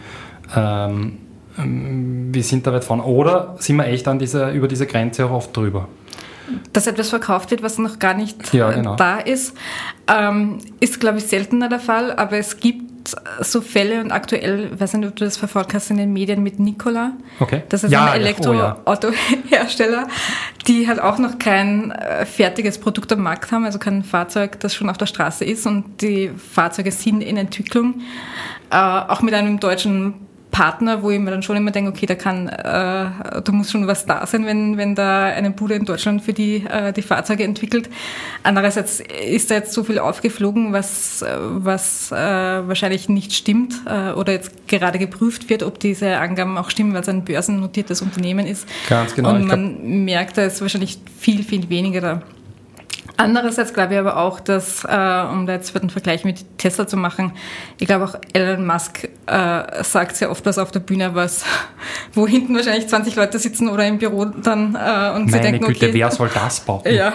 ähm, 0.55 1.19
wir 1.57 2.43
sind 2.43 2.67
da 2.67 2.73
weit 2.73 2.85
vorne. 2.85 3.05
Oder 3.05 3.57
sind 3.59 3.77
wir 3.77 3.87
echt 3.87 4.09
an 4.09 4.19
dieser, 4.19 4.53
über 4.53 4.69
diese 4.69 4.87
Grenze 4.87 5.27
auch 5.27 5.31
oft 5.31 5.57
drüber? 5.57 5.89
Dass 6.73 6.87
etwas 6.87 7.11
verkauft 7.11 7.51
wird, 7.51 7.63
was 7.63 7.79
noch 7.79 7.99
gar 7.99 8.15
nicht 8.15 8.53
ja, 8.53 8.71
genau. 8.71 8.97
da 8.97 9.19
ist, 9.19 9.57
ähm, 10.09 10.59
ist, 10.81 11.01
glaube 11.01 11.19
ich, 11.19 11.27
seltener 11.27 11.69
der 11.69 11.81
Fall, 11.81 12.13
aber 12.13 12.37
es 12.37 12.59
gibt 12.59 12.84
so 13.41 13.61
Fälle 13.61 14.01
und 14.01 14.11
aktuell, 14.11 14.79
weiß 14.79 14.95
nicht, 14.95 15.09
ob 15.09 15.17
du 15.17 15.25
das 15.25 15.37
verfolgt 15.37 15.75
hast 15.75 15.91
in 15.91 15.97
den 15.97 16.13
Medien 16.13 16.43
mit 16.43 16.59
Nikola. 16.59 17.13
Okay. 17.41 17.63
Das 17.69 17.85
ist 17.85 17.91
ja, 17.91 18.07
ein 18.07 18.21
Elektroautohersteller, 18.21 20.03
ja. 20.03 20.09
die 20.67 20.89
halt 20.89 21.01
auch 21.01 21.19
noch 21.19 21.39
kein 21.39 21.91
äh, 21.91 22.27
fertiges 22.27 22.79
Produkt 22.79 23.13
am 23.13 23.21
Markt 23.21 23.53
haben, 23.53 23.65
also 23.65 23.79
kein 23.79 24.03
Fahrzeug, 24.03 24.61
das 24.61 24.75
schon 24.75 24.89
auf 24.91 24.99
der 24.99 25.07
Straße 25.07 25.45
ist 25.45 25.67
und 25.67 26.01
die 26.01 26.31
Fahrzeuge 26.31 26.93
sind 26.93 27.21
in 27.21 27.37
Entwicklung. 27.37 28.01
Äh, 28.71 28.77
auch 28.77 29.23
mit 29.23 29.35
einem 29.35 29.61
deutschen 29.61 30.24
Partner, 30.55 31.03
wo 31.03 31.11
ich 31.11 31.19
mir 31.19 31.33
dann 31.33 31.43
schon 31.43 31.57
immer 31.57 31.73
denke, 31.73 31.91
okay, 31.91 32.07
da 32.07 32.15
kann, 32.15 32.47
äh, 32.47 32.63
da 32.63 33.43
muss 33.51 33.73
schon 33.73 33.89
was 33.89 34.07
da 34.07 34.25
sein, 34.25 34.47
wenn, 34.47 34.77
wenn 34.77 34.95
da 34.95 35.25
eine 35.25 35.51
Bude 35.51 35.75
in 35.75 35.85
Deutschland 35.85 36.23
für 36.23 36.33
die, 36.33 36.65
äh, 36.65 36.93
die 36.93 37.03
Fahrzeuge 37.03 37.43
entwickelt. 37.43 37.91
Andererseits 38.45 39.01
ist 39.01 39.51
da 39.51 39.57
jetzt 39.57 39.73
so 39.73 39.83
viel 39.83 39.99
aufgeflogen, 39.99 40.73
was, 40.73 41.25
was 41.39 42.13
äh, 42.13 42.15
wahrscheinlich 42.15 43.09
nicht 43.09 43.33
stimmt 43.33 43.75
äh, 43.87 44.13
oder 44.13 44.33
jetzt 44.33 44.69
gerade 44.69 45.01
geprüft 45.01 45.51
wird, 45.51 45.65
ob 45.65 45.81
diese 45.81 46.19
Angaben 46.19 46.57
auch 46.57 46.71
stimmen, 46.71 46.95
weil 46.95 47.01
es 47.01 47.09
ein 47.09 47.25
börsennotiertes 47.25 48.01
Unternehmen 48.01 48.47
ist. 48.47 48.69
Ganz 48.89 49.13
genau. 49.17 49.31
Und 49.31 49.47
man 49.49 50.05
merkt, 50.05 50.39
da 50.39 50.45
ist 50.45 50.61
wahrscheinlich 50.61 51.01
viel, 51.19 51.43
viel 51.43 51.69
weniger 51.69 52.01
da. 52.01 52.23
Andererseits 53.17 53.73
glaube 53.73 53.95
ich 53.95 54.01
aber 54.01 54.17
auch, 54.17 54.41
dass, 54.41 54.85
äh, 54.85 54.89
um 54.89 55.47
da 55.47 55.53
jetzt 55.53 55.77
einen 55.77 55.91
Vergleich 55.91 56.25
mit 56.25 56.59
Tesla 56.59 56.87
zu 56.87 56.97
machen, 56.97 57.33
ich 57.79 57.87
glaube 57.87 58.07
auch 58.07 58.15
Elon 58.33 58.67
Musk 58.67 59.09
äh, 59.27 59.85
sagt 59.85 60.17
sehr 60.17 60.33
oft 60.33 60.45
was 60.47 60.59
auf 60.59 60.73
der 60.73 60.81
Bühne, 60.81 61.15
was, 61.15 61.45
wo 62.13 62.27
hinten 62.27 62.57
wahrscheinlich 62.57 62.89
20 62.89 63.15
Leute 63.15 63.39
sitzen 63.39 63.69
oder 63.69 63.87
im 63.87 63.99
Büro 63.99 64.25
dann 64.25 64.75
äh, 64.75 65.15
und 65.15 65.31
sie 65.31 65.41
denken, 65.41 65.65
Güte, 65.65 65.87
okay, 65.87 65.95
wer 65.95 66.11
soll 66.11 66.29
das 66.35 66.61
bauen? 66.61 66.83
Ja, 66.91 67.13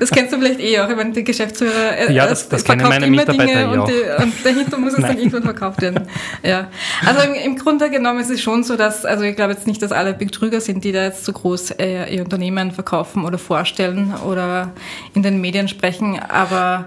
das 0.00 0.10
kennst 0.10 0.32
du 0.32 0.38
vielleicht 0.38 0.58
eh 0.60 0.80
auch, 0.80 0.88
wenn 0.88 1.12
die 1.12 1.22
Geschäftsführer 1.22 1.96
äh, 1.96 2.12
ja, 2.12 2.26
das, 2.26 2.48
das 2.48 2.64
kennen 2.64 2.88
meine 2.88 3.06
Mitarbeiter 3.06 3.46
Dinge 3.46 3.80
und, 3.80 3.88
die, 3.88 4.22
und 4.22 4.32
dahinter 4.44 4.78
muss 4.78 4.94
es 4.94 5.00
dann 5.00 5.16
irgendwann 5.16 5.44
verkauft 5.44 5.80
werden. 5.80 6.08
Ja, 6.42 6.68
also 7.06 7.20
im, 7.22 7.34
im, 7.34 7.56
Grunde 7.56 7.88
genommen 7.88 8.18
ist 8.18 8.30
es 8.30 8.40
schon 8.40 8.64
so, 8.64 8.76
dass, 8.76 9.04
also 9.04 9.22
ich 9.22 9.36
glaube 9.36 9.52
jetzt 9.52 9.68
nicht, 9.68 9.80
dass 9.80 9.92
alle 9.92 10.12
Betrüger 10.12 10.60
sind, 10.60 10.82
die 10.82 10.90
da 10.90 11.04
jetzt 11.04 11.24
so 11.24 11.32
groß 11.32 11.72
äh, 11.72 12.12
ihr 12.12 12.22
Unternehmen 12.22 12.72
verkaufen 12.72 13.24
oder 13.24 13.38
vorstellen 13.38 14.12
oder 14.26 14.72
in 15.14 15.22
den 15.22 15.40
Medien 15.40 15.68
sprechen, 15.68 16.18
aber 16.18 16.86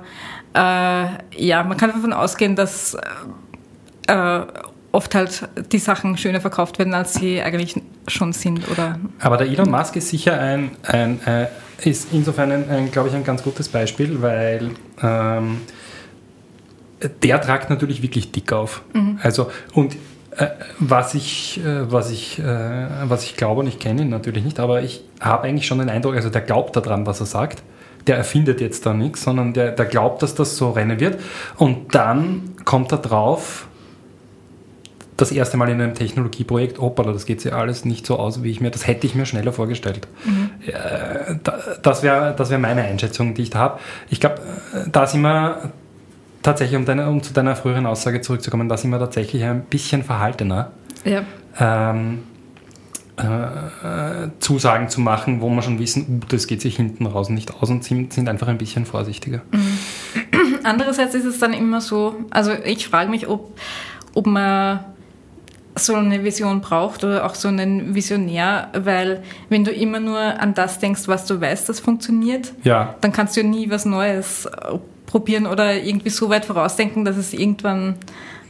äh, 0.54 1.08
ja, 1.38 1.64
man 1.64 1.78
kann 1.78 1.92
davon 1.92 2.14
ausgehen, 2.14 2.56
dass 2.56 2.98
äh, 4.08 4.42
oft 4.92 5.16
halt 5.16 5.48
die 5.72 5.80
Sachen 5.80 6.18
schöner 6.18 6.42
verkauft 6.42 6.80
werden, 6.80 6.94
als 6.94 7.14
sie 7.14 7.42
eigentlich 7.42 7.76
schon 8.08 8.34
sind. 8.34 8.70
Oder 8.70 9.00
aber 9.20 9.38
der 9.38 9.48
Elon 9.48 9.70
Musk 9.70 9.96
ist 9.96 10.10
sicher 10.10 10.40
ein, 10.40 10.72
ein 10.84 11.20
äh, 11.26 11.48
ist 11.84 12.08
insofern, 12.12 12.52
ein, 12.52 12.70
ein 12.70 12.92
glaube 12.92 13.10
ich, 13.10 13.16
ein 13.16 13.24
ganz 13.24 13.44
gutes 13.44 13.70
Beispiel, 13.70 14.22
weil 14.22 14.72
ähm, 15.02 15.62
der 17.22 17.42
tragt 17.42 17.70
natürlich 17.70 18.02
wirklich 18.02 18.32
dick 18.32 18.52
auf. 18.52 18.82
Mhm. 18.94 19.20
Also 19.22 19.52
und 19.74 19.96
äh, 20.38 20.48
was 20.80 21.14
ich, 21.14 21.60
äh, 21.64 21.92
was 21.92 22.10
ich, 22.10 22.40
äh, 22.40 22.88
was 23.04 23.24
ich 23.24 23.36
glaube, 23.36 23.62
und 23.62 23.68
ich 23.68 23.80
kenne 23.80 24.02
ihn 24.02 24.10
natürlich 24.10 24.44
nicht, 24.44 24.60
aber 24.60 24.82
ich 24.82 25.04
habe 25.20 25.44
eigentlich 25.44 25.68
schon 25.68 25.80
den 25.80 25.90
Eindruck, 25.90 26.16
also 26.16 26.30
der 26.30 26.42
glaubt 26.42 26.76
daran, 26.76 27.06
was 27.06 27.20
er 27.20 27.26
sagt 27.28 27.62
der 28.08 28.18
erfindet 28.18 28.62
jetzt 28.62 28.86
da 28.86 28.94
nichts, 28.94 29.24
sondern 29.24 29.54
der, 29.54 29.72
der 29.72 29.86
glaubt, 29.86 30.24
dass 30.24 30.36
das 30.36 30.58
so 30.58 30.72
rennen 30.72 31.00
wird. 31.00 31.20
Und 31.58 31.94
dann 31.94 32.56
kommt 32.66 32.92
er 32.92 33.00
drauf, 33.00 33.68
das 35.18 35.32
erste 35.32 35.58
Mal 35.58 35.70
in 35.70 35.82
einem 35.82 35.96
Technologieprojekt, 35.96 36.80
hoppala, 36.80 37.12
das 37.12 37.26
geht 37.26 37.42
sich 37.42 37.52
alles 37.52 37.86
nicht 37.86 38.06
so 38.06 38.18
aus, 38.18 38.44
wie 38.44 38.52
ich 38.52 38.62
mir, 38.62 38.70
das 38.70 38.86
hätte 38.86 39.08
ich 39.08 39.16
mir 39.16 39.26
schneller 39.26 39.52
vorgestellt. 39.52 40.08
Mhm. 40.24 40.52
Das 41.82 42.04
wäre 42.04 42.36
das 42.38 42.52
wär 42.52 42.60
meine 42.60 42.84
Einschätzung, 42.84 43.34
die 43.34 43.42
ich 43.42 43.50
da 43.50 43.60
habe. 43.60 43.80
Ich 44.10 44.20
glaube, 44.20 44.42
da 44.92 45.08
sind 45.08 45.22
wir 45.22 45.72
tatsächlich, 46.44 46.78
um, 46.78 46.86
deine, 46.86 47.10
um 47.10 47.24
zu 47.24 47.34
deiner 47.34 47.56
früheren 47.56 47.88
Aussage 47.88 48.22
zurückzukommen, 48.22 48.70
da 48.70 48.78
sind 48.78 48.92
wir 48.92 49.00
tatsächlich 49.00 49.44
ein 49.44 49.64
bisschen 49.64 50.04
verhaltener. 50.04 50.72
Ja. 51.04 51.24
Ähm, 51.60 52.20
äh, 53.18 54.30
Zusagen 54.40 54.90
zu 54.90 55.02
machen, 55.02 55.42
wo 55.42 55.50
man 55.50 55.64
schon 55.64 55.80
wissen, 55.80 56.22
uh, 56.24 56.26
das 56.30 56.46
geht 56.48 56.62
sich 56.62 56.76
hinten 56.76 57.06
raus 57.06 57.30
nicht 57.30 57.54
aus 57.56 57.70
und 57.70 57.84
sind, 57.84 58.14
sind 58.14 58.30
einfach 58.30 58.48
ein 58.48 58.58
bisschen 58.58 58.86
vorsichtiger. 58.86 59.42
Mhm. 59.52 60.60
Andererseits 60.64 61.16
ist 61.16 61.26
es 61.26 61.40
dann 61.40 61.54
immer 61.54 61.82
so, 61.82 62.16
also 62.30 62.52
ich 62.52 62.88
frage 62.88 63.10
mich, 63.10 63.28
ob, 63.28 63.58
ob 64.14 64.28
man 64.28 64.82
so 65.76 65.96
eine 65.96 66.24
Vision 66.24 66.62
braucht 66.62 67.04
oder 67.04 67.26
auch 67.26 67.36
so 67.36 67.48
einen 67.48 67.96
Visionär, 67.96 68.70
weil 68.74 69.24
wenn 69.50 69.64
du 69.64 69.72
immer 69.72 70.00
nur 70.00 70.20
an 70.20 70.54
das 70.54 70.80
denkst, 70.80 71.08
was 71.08 71.26
du 71.26 71.40
weißt, 71.40 71.70
das 71.70 71.80
funktioniert, 71.80 72.54
ja. 72.64 72.96
dann 73.02 73.12
kannst 73.12 73.38
du 73.38 73.44
nie 73.44 73.70
was 73.70 73.86
Neues 73.86 74.50
probieren 75.06 75.46
oder 75.46 75.74
irgendwie 75.74 76.10
so 76.10 76.30
weit 76.30 76.46
vorausdenken, 76.46 77.06
dass 77.06 77.18
es 77.18 77.34
irgendwann 77.34 77.96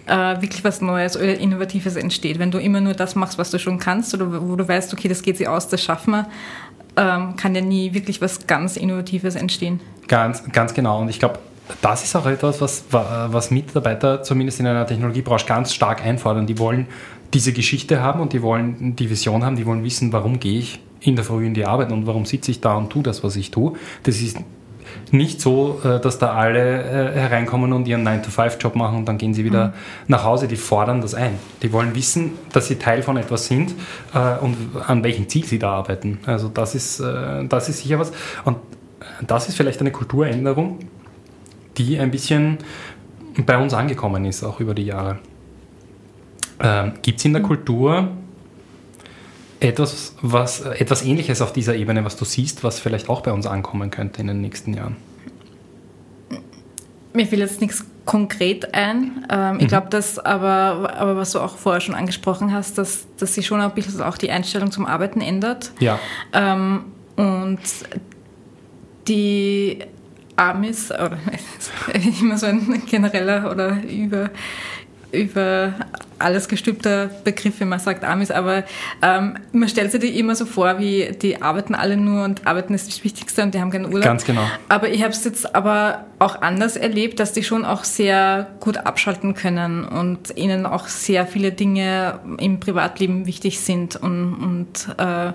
äh, 0.08 0.42
wirklich 0.42 0.64
was 0.64 0.82
Neues 0.82 1.16
oder 1.18 1.38
Innovatives 1.38 1.96
entsteht. 1.96 2.40
Wenn 2.40 2.52
du 2.52 2.58
immer 2.58 2.82
nur 2.82 2.94
das 2.94 3.16
machst, 3.16 3.38
was 3.38 3.52
du 3.52 3.60
schon 3.60 3.80
kannst 3.80 4.14
oder 4.14 4.48
wo 4.48 4.56
du 4.56 4.68
weißt, 4.68 4.94
okay, 4.94 5.08
das 5.08 5.22
geht 5.22 5.38
sich 5.38 5.48
aus, 5.48 5.68
das 5.68 5.84
schaffen 5.84 6.12
wir, 6.12 6.28
ähm, 6.96 7.36
kann 7.36 7.54
ja 7.54 7.62
nie 7.62 7.94
wirklich 7.94 8.22
was 8.22 8.48
ganz 8.48 8.78
Innovatives 8.78 9.36
entstehen. 9.36 9.80
Ganz, 10.08 10.44
ganz 10.52 10.74
genau. 10.74 11.02
Und 11.02 11.10
ich 11.10 11.20
glaube, 11.20 11.40
das 11.82 12.04
ist 12.04 12.16
auch 12.16 12.26
etwas, 12.26 12.62
was, 12.62 12.86
was 12.90 13.52
Mitarbeiter 13.52 14.24
zumindest 14.24 14.60
in 14.60 14.68
einer 14.68 14.88
Technologiebranche 14.88 15.46
ganz 15.46 15.74
stark 15.74 16.04
einfordern. 16.04 16.48
Die 16.48 16.58
wollen 16.60 16.88
diese 17.34 17.52
Geschichte 17.52 18.02
haben 18.02 18.22
und 18.22 18.34
die 18.34 18.42
wollen 18.42 18.96
die 18.96 19.10
Vision 19.10 19.44
haben, 19.44 19.58
die 19.58 19.66
wollen 19.66 19.84
wissen, 19.84 20.14
warum 20.14 20.40
gehe 20.40 20.60
ich 20.60 20.80
in 21.02 21.16
der 21.16 21.26
Früh 21.26 21.46
in 21.46 21.54
die 21.54 21.66
Arbeit 21.66 21.92
und 21.92 22.08
warum 22.08 22.26
sitze 22.26 22.52
ich 22.52 22.62
da 22.62 22.76
und 22.76 22.90
tue 22.90 23.04
das, 23.04 23.24
was 23.24 23.36
ich 23.36 23.52
tue. 23.52 23.74
Das 24.04 24.22
ist 24.22 24.38
nicht 25.12 25.42
so, 25.42 25.80
äh, 25.84 26.00
dass 26.00 26.20
da 26.20 26.34
alle 26.34 26.84
äh, 26.84 27.20
hereinkommen 27.20 27.74
und 27.74 27.88
ihren 27.88 28.08
9-to-5-Job 28.08 28.75
machen 28.75 28.98
und 28.98 29.06
dann 29.06 29.18
gehen 29.18 29.34
sie 29.34 29.44
wieder 29.44 29.68
mhm. 29.68 29.74
nach 30.08 30.24
Hause. 30.24 30.48
Die 30.48 30.56
fordern 30.56 31.01
das 31.01 31.13
ein. 31.13 31.39
Die 31.62 31.72
wollen 31.72 31.96
wissen, 31.96 32.32
dass 32.51 32.68
sie 32.68 32.75
Teil 32.75 33.01
von 33.01 33.18
etwas 33.18 33.48
sind 33.48 33.74
äh, 34.13 34.38
und 34.39 34.58
an 34.88 35.04
welchem 35.04 35.27
Ziel 35.30 35.46
sie 35.46 35.60
da 35.60 35.72
arbeiten. 35.72 36.20
Also 36.25 36.50
das 36.50 36.75
ist, 36.75 37.00
das 37.00 37.70
ist 37.70 37.80
sicher 37.80 38.00
was. 38.00 38.12
Und 38.46 38.58
das 39.25 39.48
ist 39.48 39.56
vielleicht 39.56 39.80
eine 39.80 39.92
Kulturänderung, 39.92 40.80
die 41.77 42.00
ein 42.00 42.12
bisschen 42.12 42.58
bei 43.46 43.58
uns 43.58 43.74
angekommen 43.74 44.25
ist, 44.25 44.44
auch 44.44 44.60
über 44.60 44.74
die 44.74 44.86
Jahre. 44.86 45.20
Ähm, 46.60 46.94
Gibt 47.01 47.20
es 47.20 47.25
in 47.25 47.34
der 47.34 47.42
mhm. 47.42 47.48
Kultur 47.48 48.10
etwas, 49.60 50.16
was, 50.22 50.62
etwas 50.62 51.04
Ähnliches 51.04 51.42
auf 51.42 51.54
dieser 51.54 51.76
Ebene, 51.76 52.06
was 52.06 52.16
du 52.16 52.26
siehst, 52.26 52.64
was 52.64 52.80
vielleicht 52.80 53.10
auch 53.10 53.22
bei 53.22 53.32
uns 53.32 53.48
ankommen 53.48 53.92
könnte 53.92 54.22
in 54.22 54.28
den 54.28 54.42
nächsten 54.42 54.74
Jahren? 54.74 54.96
Mir 57.14 57.26
fiel 57.26 57.40
jetzt 57.40 57.62
nichts 57.62 57.86
konkret 58.06 58.74
ein. 58.74 59.26
Ähm, 59.30 59.56
mhm. 59.56 59.60
Ich 59.62 59.68
glaube, 59.68 59.88
dass 59.90 60.20
aber, 60.20 60.94
aber 60.98 61.16
was 61.18 61.32
du 61.32 61.40
auch 61.40 61.58
vorher 61.58 61.82
schon 61.82 61.96
angesprochen 61.96 62.54
hast, 62.54 62.78
dass, 62.78 63.08
dass 63.18 63.34
sich 63.34 63.46
schon 63.46 63.60
ein 63.60 63.74
bisschen 63.74 64.02
auch 64.02 64.18
die 64.18 64.30
Einstellung 64.30 64.72
zum 64.72 64.86
Arbeiten 64.86 65.22
ändert. 65.22 65.72
Ja. 65.80 66.00
Ähm, 66.34 66.86
und 67.16 67.60
die 69.08 69.80
Amis, 70.36 70.92
oder 70.92 71.18
immer 72.22 72.38
so 72.38 72.46
ein 72.46 72.84
genereller 72.86 73.52
oder 73.52 73.82
über 73.84 74.30
über 75.12 75.74
alles 76.19 76.47
gestülpter 76.47 77.09
Begriff, 77.24 77.59
wenn 77.59 77.69
man 77.69 77.79
sagt 77.79 78.03
Amis, 78.03 78.31
aber 78.31 78.63
ähm, 79.01 79.36
man 79.51 79.69
stellt 79.69 79.91
sich 79.91 80.01
die 80.01 80.19
immer 80.19 80.36
so 80.36 80.45
vor, 80.45 80.79
wie 80.79 81.15
die 81.21 81.41
arbeiten 81.41 81.75
alle 81.75 81.97
nur 81.97 82.24
und 82.24 82.45
arbeiten 82.47 82.74
ist 82.74 82.88
das 82.88 83.03
Wichtigste 83.03 83.43
und 83.43 83.53
die 83.53 83.59
haben 83.59 83.71
keinen 83.71 83.86
Urlaub. 83.86 84.03
Ganz 84.03 84.25
genau. 84.25 84.43
Aber 84.69 84.89
ich 84.89 85.03
habe 85.03 85.12
es 85.12 85.24
jetzt 85.24 85.55
aber 85.55 86.05
auch 86.19 86.41
anders 86.41 86.75
erlebt, 86.75 87.19
dass 87.19 87.33
die 87.33 87.43
schon 87.43 87.65
auch 87.65 87.83
sehr 87.83 88.47
gut 88.59 88.77
abschalten 88.77 89.33
können 89.33 89.86
und 89.86 90.36
ihnen 90.36 90.65
auch 90.65 90.88
sehr 90.88 91.27
viele 91.27 91.51
Dinge 91.51 92.19
im 92.39 92.59
Privatleben 92.59 93.27
wichtig 93.27 93.59
sind 93.59 93.95
und, 93.95 94.33
und 94.33 94.95
äh, 94.97 95.33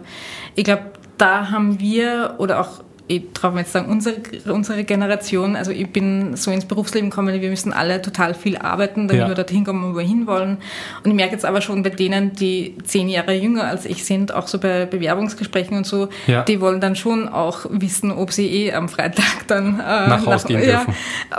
ich 0.54 0.64
glaube, 0.64 0.92
da 1.18 1.50
haben 1.50 1.78
wir 1.78 2.34
oder 2.38 2.60
auch 2.60 2.82
ich 3.08 3.24
traue 3.34 3.52
mir 3.52 3.60
jetzt 3.60 3.72
sagen, 3.72 3.90
unsere, 3.90 4.16
unsere 4.46 4.84
Generation, 4.84 5.56
also 5.56 5.70
ich 5.70 5.90
bin 5.92 6.36
so 6.36 6.50
ins 6.50 6.64
Berufsleben 6.64 7.10
gekommen, 7.10 7.40
wir 7.40 7.50
müssen 7.50 7.72
alle 7.72 8.00
total 8.00 8.34
viel 8.34 8.56
arbeiten, 8.56 9.08
damit 9.08 9.22
ja. 9.22 9.28
wir 9.28 9.34
dorthin 9.34 9.64
kommen, 9.64 9.92
wo 9.92 9.98
wir 9.98 10.04
hinwollen. 10.04 10.58
Und 11.02 11.10
ich 11.10 11.16
merke 11.16 11.32
jetzt 11.32 11.44
aber 11.44 11.60
schon 11.60 11.82
bei 11.82 11.90
denen, 11.90 12.32
die 12.32 12.76
zehn 12.84 13.08
Jahre 13.08 13.34
jünger 13.34 13.64
als 13.64 13.86
ich 13.86 14.04
sind, 14.04 14.32
auch 14.32 14.46
so 14.46 14.58
bei 14.58 14.86
Bewerbungsgesprächen 14.86 15.76
und 15.76 15.86
so, 15.86 16.08
ja. 16.26 16.42
die 16.42 16.60
wollen 16.60 16.80
dann 16.80 16.96
schon 16.96 17.28
auch 17.28 17.66
wissen, 17.70 18.12
ob 18.12 18.32
sie 18.32 18.48
eh 18.48 18.72
am 18.72 18.88
Freitag 18.88 19.46
dann 19.48 19.80
äh, 19.80 19.82
nach 19.82 20.24
Hause 20.24 20.48
gehen 20.48 20.60
ja, 20.60 20.84
dürfen. 20.84 20.94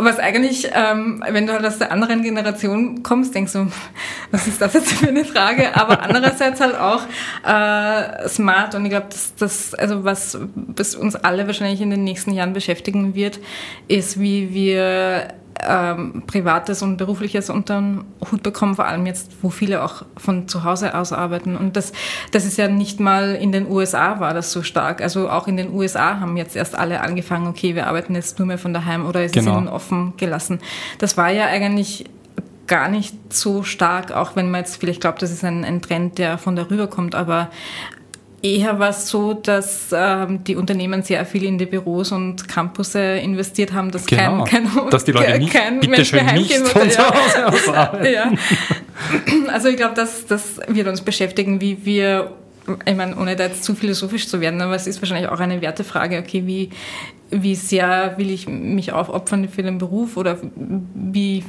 Es 0.08 0.20
eigentlich, 0.20 0.70
ähm, 0.74 1.24
wenn 1.30 1.48
du 1.48 1.54
halt 1.54 1.66
aus 1.66 1.80
der 1.80 1.92
anderen 1.92 2.24
Generation 2.24 3.04
kommst, 3.04 3.34
denkst 3.34 3.54
du, 3.54 3.68
was 4.32 4.48
ist 4.48 4.62
das 4.62 4.74
jetzt 4.74 4.92
für 4.92 5.08
eine 5.08 5.26
Frage? 5.26 5.76
Aber 5.76 6.02
andererseits 6.02 6.60
halt 6.60 6.76
auch 6.76 7.04
äh, 7.46 8.28
smart 8.28 8.76
und 8.76 8.86
ich 8.86 8.92
glaube, 8.92 9.08
dass 9.10 9.34
das, 9.36 9.74
also 9.74 10.04
was, 10.04 10.38
was 10.56 10.96
uns 10.96 11.16
alle 11.16 11.48
wahrscheinlich 11.54 11.82
in 11.82 11.90
den 11.90 12.04
nächsten 12.04 12.32
Jahren 12.32 12.54
beschäftigen 12.54 13.16
wird, 13.16 13.40
ist, 13.88 14.20
wie 14.20 14.54
wir 14.54 15.34
ähm, 15.62 16.24
Privates 16.28 16.82
und 16.82 16.98
Berufliches 16.98 17.50
unter 17.50 17.80
den 17.80 18.04
Hut 18.32 18.44
bekommen, 18.44 18.76
vor 18.76 18.86
allem 18.86 19.06
jetzt, 19.06 19.32
wo 19.42 19.50
viele 19.50 19.84
auch 19.84 20.04
von 20.18 20.48
zu 20.48 20.64
Hause 20.64 20.96
aus 20.96 21.14
arbeiten. 21.14 21.56
Und 21.56 21.76
das, 21.78 21.94
das 22.32 22.46
ist 22.46 22.58
ja 22.58 22.68
nicht 22.68 23.00
mal 23.00 23.36
in 23.36 23.52
den 23.52 23.70
USA 23.70 24.20
war 24.20 24.34
das 24.34 24.52
so 24.52 24.64
stark. 24.64 25.02
Also 25.02 25.30
auch 25.30 25.48
in 25.48 25.58
den 25.58 25.74
USA 25.74 26.20
haben 26.20 26.38
jetzt 26.38 26.56
erst 26.56 26.76
alle 26.76 27.02
angefangen, 27.02 27.48
okay, 27.48 27.76
wir 27.76 27.88
arbeiten 27.88 28.16
jetzt 28.16 28.40
nur 28.40 28.48
mehr 28.48 28.58
von 28.58 28.74
daheim 28.74 29.06
oder 29.06 29.22
es 29.22 29.32
genau. 29.32 29.52
ist 29.52 29.58
ihnen 29.58 29.68
offen 29.68 30.14
gelassen. 30.18 30.60
Das 30.98 31.18
war 31.18 31.30
ja 31.30 31.46
eigentlich 31.46 32.06
gar 32.66 32.88
nicht 32.88 33.16
so 33.34 33.64
stark, 33.64 34.12
auch 34.12 34.36
wenn 34.36 34.50
man 34.50 34.62
jetzt 34.62 34.78
vielleicht 34.78 35.02
glaubt, 35.02 35.22
das 35.22 35.32
ist 35.32 35.44
ein, 35.44 35.66
ein 35.66 35.82
Trend, 35.82 36.18
der 36.18 36.38
von 36.38 36.56
darüber 36.56 36.88
kommt, 36.88 37.14
aber 37.14 37.50
Eher 38.44 38.78
war 38.78 38.90
es 38.90 39.08
so, 39.08 39.34
dass 39.34 39.88
ähm, 39.94 40.44
die 40.44 40.58
Unternehmen 40.58 41.02
sehr 41.02 41.26
viel 41.26 41.46
in 41.46 41.58
die 41.58 41.66
Büros 41.66 42.12
und 42.12 42.46
Campusse 42.50 43.00
investiert 43.00 43.72
haben, 43.72 43.90
dass 43.90 44.06
genau, 44.06 44.44
kein, 44.44 44.66
kein, 44.66 44.90
dass 44.90 45.06
die 45.06 45.14
Leute 45.14 45.40
nicht, 45.40 45.54
kein 45.54 45.80
von 46.66 46.90
zu 46.92 47.00
Hause 47.08 47.48
aus 47.48 47.70
arbeiten. 47.70 48.14
ja. 48.14 48.32
Also 49.48 49.70
ich 49.70 49.78
glaube, 49.78 49.96
dass 49.96 50.26
das 50.26 50.60
wird 50.68 50.88
uns 50.88 51.02
beschäftigen, 51.02 51.62
wie 51.62 51.86
wir 51.86 52.34
ich 52.86 52.96
meine, 52.96 53.16
ohne 53.18 53.36
da 53.36 53.46
jetzt 53.46 53.64
zu 53.64 53.76
philosophisch 53.76 54.28
zu 54.28 54.40
werden, 54.40 54.62
aber 54.62 54.76
es 54.76 54.88
ist 54.88 55.02
wahrscheinlich 55.02 55.30
auch 55.30 55.40
eine 55.40 55.62
Wertefrage, 55.62 56.20
okay, 56.20 56.44
wie, 56.46 56.70
wie 57.30 57.56
sehr 57.56 58.14
will 58.18 58.30
ich 58.30 58.48
mich 58.48 58.94
aufopfern 58.94 59.50
für 59.50 59.64
den 59.64 59.78
Beruf 59.78 60.18
oder 60.18 60.38
wie 60.56 61.44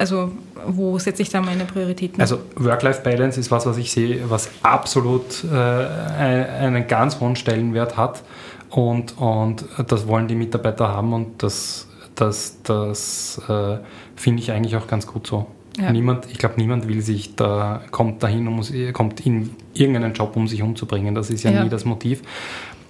also 0.00 0.32
wo 0.66 0.98
setze 0.98 1.22
ich 1.22 1.28
da 1.28 1.42
meine 1.42 1.64
Prioritäten? 1.66 2.20
Also 2.20 2.38
Work-Life-Balance 2.56 3.38
ist 3.38 3.50
was, 3.50 3.66
was 3.66 3.76
ich 3.76 3.92
sehe, 3.92 4.28
was 4.30 4.50
absolut 4.62 5.44
äh, 5.44 5.56
einen 5.56 6.86
ganz 6.86 7.20
hohen 7.20 7.36
Stellenwert 7.36 7.98
hat 7.98 8.22
und, 8.70 9.18
und 9.18 9.66
das 9.86 10.08
wollen 10.08 10.26
die 10.26 10.34
Mitarbeiter 10.34 10.88
haben 10.88 11.12
und 11.12 11.42
das, 11.42 11.86
das, 12.14 12.56
das 12.62 13.42
äh, 13.46 13.76
finde 14.16 14.42
ich 14.42 14.50
eigentlich 14.52 14.74
auch 14.76 14.86
ganz 14.86 15.06
gut 15.06 15.26
so. 15.26 15.46
Ja. 15.78 15.92
Niemand, 15.92 16.26
ich 16.30 16.38
glaube, 16.38 16.54
niemand 16.56 16.88
will 16.88 17.02
sich 17.02 17.36
da, 17.36 17.82
kommt 17.90 18.22
dahin 18.22 18.48
und 18.48 18.54
muss, 18.54 18.72
kommt 18.94 19.24
in 19.26 19.50
irgendeinen 19.74 20.14
Job, 20.14 20.34
um 20.34 20.48
sich 20.48 20.62
umzubringen. 20.62 21.14
Das 21.14 21.30
ist 21.30 21.42
ja, 21.42 21.50
ja. 21.50 21.62
nie 21.62 21.68
das 21.68 21.84
Motiv. 21.84 22.22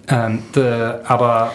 Ähm, 0.09 0.43
de, 0.55 0.95
aber 1.05 1.53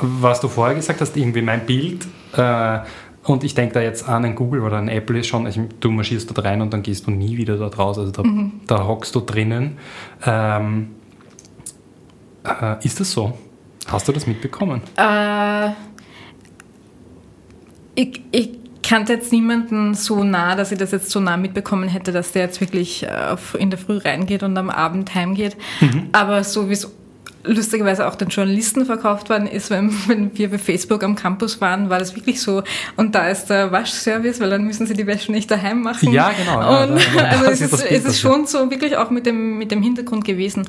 was 0.00 0.40
du 0.40 0.48
vorher 0.48 0.74
gesagt 0.74 1.00
hast, 1.00 1.16
irgendwie 1.16 1.42
mein 1.42 1.64
Bild, 1.64 2.06
äh, 2.36 2.78
und 3.26 3.44
ich 3.44 3.54
denke 3.54 3.74
da 3.74 3.80
jetzt 3.80 4.08
an 4.08 4.24
ein 4.24 4.34
Google 4.34 4.62
oder 4.62 4.78
ein 4.78 4.88
Apple 4.88 5.18
ist 5.18 5.26
schon, 5.26 5.46
also 5.46 5.66
du 5.80 5.90
marschierst 5.90 6.30
dort 6.30 6.44
rein 6.44 6.62
und 6.62 6.72
dann 6.72 6.82
gehst 6.82 7.06
du 7.06 7.10
nie 7.10 7.36
wieder 7.36 7.56
dort 7.56 7.78
raus. 7.78 7.98
Also 7.98 8.12
da, 8.12 8.22
mhm. 8.22 8.60
da 8.66 8.86
hockst 8.86 9.14
du 9.14 9.20
drinnen. 9.20 9.78
Ähm, 10.24 10.90
äh, 12.44 12.84
ist 12.84 13.00
das 13.00 13.10
so? 13.10 13.36
Hast 13.88 14.06
du 14.08 14.12
das 14.12 14.26
mitbekommen? 14.26 14.80
Äh, 14.96 15.70
ich, 17.96 18.22
ich 18.30 18.50
kannte 18.82 19.14
jetzt 19.14 19.32
niemanden 19.32 19.94
so 19.94 20.22
nah, 20.22 20.54
dass 20.54 20.70
ich 20.70 20.78
das 20.78 20.92
jetzt 20.92 21.10
so 21.10 21.18
nah 21.18 21.36
mitbekommen 21.36 21.88
hätte, 21.88 22.12
dass 22.12 22.32
der 22.32 22.42
jetzt 22.42 22.60
wirklich 22.60 23.04
äh, 23.04 23.36
in 23.58 23.70
der 23.70 23.78
Früh 23.78 23.98
reingeht 23.98 24.44
und 24.44 24.56
am 24.56 24.70
Abend 24.70 25.14
heimgeht. 25.14 25.56
Mhm. 25.80 26.10
Aber 26.12 26.44
so 26.44 26.68
wie 26.68 26.74
es 26.74 26.95
lustigerweise 27.46 28.06
auch 28.06 28.14
den 28.14 28.28
Journalisten 28.28 28.84
verkauft 28.86 29.30
worden 29.30 29.46
ist, 29.46 29.70
wenn, 29.70 29.90
wenn, 30.08 30.36
wir 30.36 30.50
bei 30.50 30.58
Facebook 30.58 31.02
am 31.02 31.16
Campus 31.16 31.60
waren, 31.60 31.90
war 31.90 31.98
das 31.98 32.14
wirklich 32.14 32.40
so. 32.40 32.62
Und 32.96 33.14
da 33.14 33.28
ist 33.28 33.46
der 33.46 33.72
Waschservice, 33.72 34.40
weil 34.40 34.50
dann 34.50 34.64
müssen 34.64 34.86
sie 34.86 34.94
die 34.94 35.06
Wäsche 35.06 35.32
nicht 35.32 35.50
daheim 35.50 35.82
machen. 35.82 36.12
Ja, 36.12 36.30
genau. 36.32 36.82
Und 36.82 37.00
ja, 37.14 37.22
also 37.30 37.46
es 37.46 37.60
ist, 37.60 37.84
es 37.84 38.04
ist 38.04 38.20
schon 38.20 38.46
so 38.46 38.70
wirklich 38.70 38.96
auch 38.96 39.10
mit 39.10 39.26
dem, 39.26 39.58
mit 39.58 39.70
dem 39.70 39.82
Hintergrund 39.82 40.24
gewesen. 40.24 40.68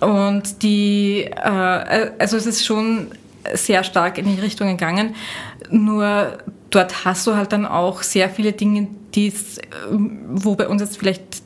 Und 0.00 0.62
die, 0.62 1.24
äh, 1.24 2.10
also 2.18 2.36
es 2.36 2.46
ist 2.46 2.64
schon 2.64 3.08
sehr 3.52 3.84
stark 3.84 4.18
in 4.18 4.34
die 4.34 4.40
Richtung 4.40 4.68
gegangen. 4.68 5.14
Nur 5.70 6.38
dort 6.70 7.04
hast 7.04 7.26
du 7.26 7.36
halt 7.36 7.52
dann 7.52 7.66
auch 7.66 8.02
sehr 8.02 8.28
viele 8.28 8.52
Dinge, 8.52 8.88
die 9.14 9.32
wo 10.30 10.54
bei 10.54 10.68
uns 10.68 10.82
jetzt 10.82 10.98
vielleicht 10.98 11.41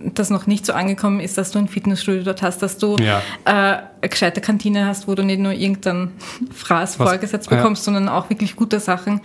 das 0.00 0.30
noch 0.30 0.46
nicht 0.46 0.66
so 0.66 0.72
angekommen 0.72 1.20
ist, 1.20 1.38
dass 1.38 1.50
du 1.50 1.58
ein 1.58 1.68
Fitnessstudio 1.68 2.22
dort 2.22 2.42
hast, 2.42 2.62
dass 2.62 2.78
du 2.78 2.96
ja. 2.98 3.20
äh, 3.44 3.50
eine 3.50 3.82
gescheite 4.00 4.40
Kantine 4.40 4.86
hast, 4.86 5.08
wo 5.08 5.14
du 5.14 5.22
nicht 5.22 5.40
nur 5.40 5.52
irgendeinen 5.52 6.12
Fraß 6.52 6.98
Was? 6.98 7.08
vorgesetzt 7.08 7.50
bekommst, 7.50 7.82
ja. 7.82 7.92
sondern 7.92 8.08
auch 8.08 8.30
wirklich 8.30 8.56
gute 8.56 8.80
Sachen. 8.80 9.20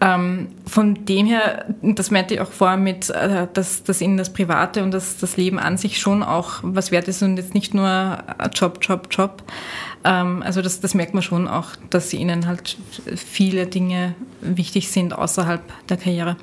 Ähm, 0.00 0.48
von 0.66 1.06
dem 1.06 1.26
her, 1.26 1.64
das 1.80 2.10
meinte 2.10 2.34
ich 2.34 2.40
auch 2.40 2.50
vorher 2.50 2.76
mit, 2.76 3.08
äh, 3.10 3.46
dass, 3.52 3.82
dass 3.82 4.00
ihnen 4.00 4.18
das 4.18 4.30
Private 4.32 4.82
und 4.82 4.90
das, 4.90 5.16
das 5.16 5.36
Leben 5.36 5.58
an 5.58 5.78
sich 5.78 5.98
schon 5.98 6.22
auch 6.22 6.60
was 6.62 6.90
wert 6.90 7.08
ist 7.08 7.22
und 7.22 7.38
jetzt 7.38 7.54
nicht 7.54 7.72
nur 7.72 8.18
Job, 8.52 8.78
Job, 8.82 9.08
Job. 9.10 9.42
Ähm, 10.04 10.42
also 10.42 10.60
das, 10.60 10.80
das 10.80 10.94
merkt 10.94 11.14
man 11.14 11.22
schon 11.22 11.48
auch, 11.48 11.70
dass 11.88 12.12
ihnen 12.12 12.46
halt 12.46 12.76
viele 13.16 13.66
Dinge 13.66 14.14
wichtig 14.42 14.90
sind 14.90 15.14
außerhalb 15.16 15.62
der 15.88 15.96
Karriere. 15.96 16.36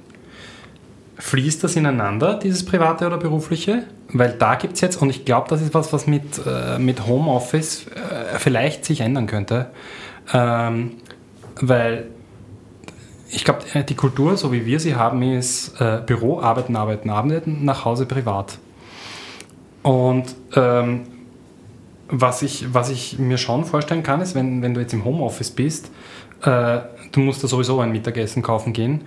Fließt 1.17 1.63
das 1.63 1.75
ineinander, 1.75 2.39
dieses 2.39 2.65
private 2.65 3.05
oder 3.05 3.17
berufliche? 3.17 3.83
Weil 4.09 4.33
da 4.33 4.55
gibt 4.55 4.73
es 4.73 4.81
jetzt, 4.81 5.01
und 5.01 5.09
ich 5.09 5.25
glaube, 5.25 5.47
das 5.49 5.61
ist 5.61 5.73
was, 5.73 5.93
was 5.93 6.07
mit, 6.07 6.41
äh, 6.45 6.79
mit 6.79 7.05
Homeoffice 7.05 7.87
äh, 7.87 8.37
vielleicht 8.39 8.85
sich 8.85 9.01
ändern 9.01 9.27
könnte. 9.27 9.67
Ähm, 10.33 10.93
weil 11.61 12.07
ich 13.29 13.43
glaube, 13.43 13.61
äh, 13.73 13.83
die 13.83 13.95
Kultur, 13.95 14.37
so 14.37 14.51
wie 14.51 14.65
wir 14.65 14.79
sie 14.79 14.95
haben, 14.95 15.21
ist 15.23 15.79
äh, 15.79 16.01
Büro, 16.05 16.39
arbeiten, 16.39 16.75
arbeiten, 16.75 17.09
arbeiten, 17.09 17.65
nach 17.65 17.85
Hause 17.85 18.05
privat. 18.05 18.57
Und 19.81 20.35
ähm, 20.55 21.01
was, 22.07 22.41
ich, 22.41 22.73
was 22.73 22.89
ich 22.89 23.19
mir 23.19 23.37
schon 23.37 23.65
vorstellen 23.65 24.03
kann, 24.03 24.21
ist, 24.21 24.35
wenn, 24.35 24.61
wenn 24.61 24.73
du 24.73 24.81
jetzt 24.81 24.93
im 24.93 25.03
Homeoffice 25.03 25.51
bist, 25.51 25.91
äh, 26.43 26.79
du 27.11 27.19
musst 27.19 27.43
da 27.43 27.47
sowieso 27.47 27.79
ein 27.79 27.91
Mittagessen 27.91 28.43
kaufen 28.43 28.73
gehen. 28.73 29.01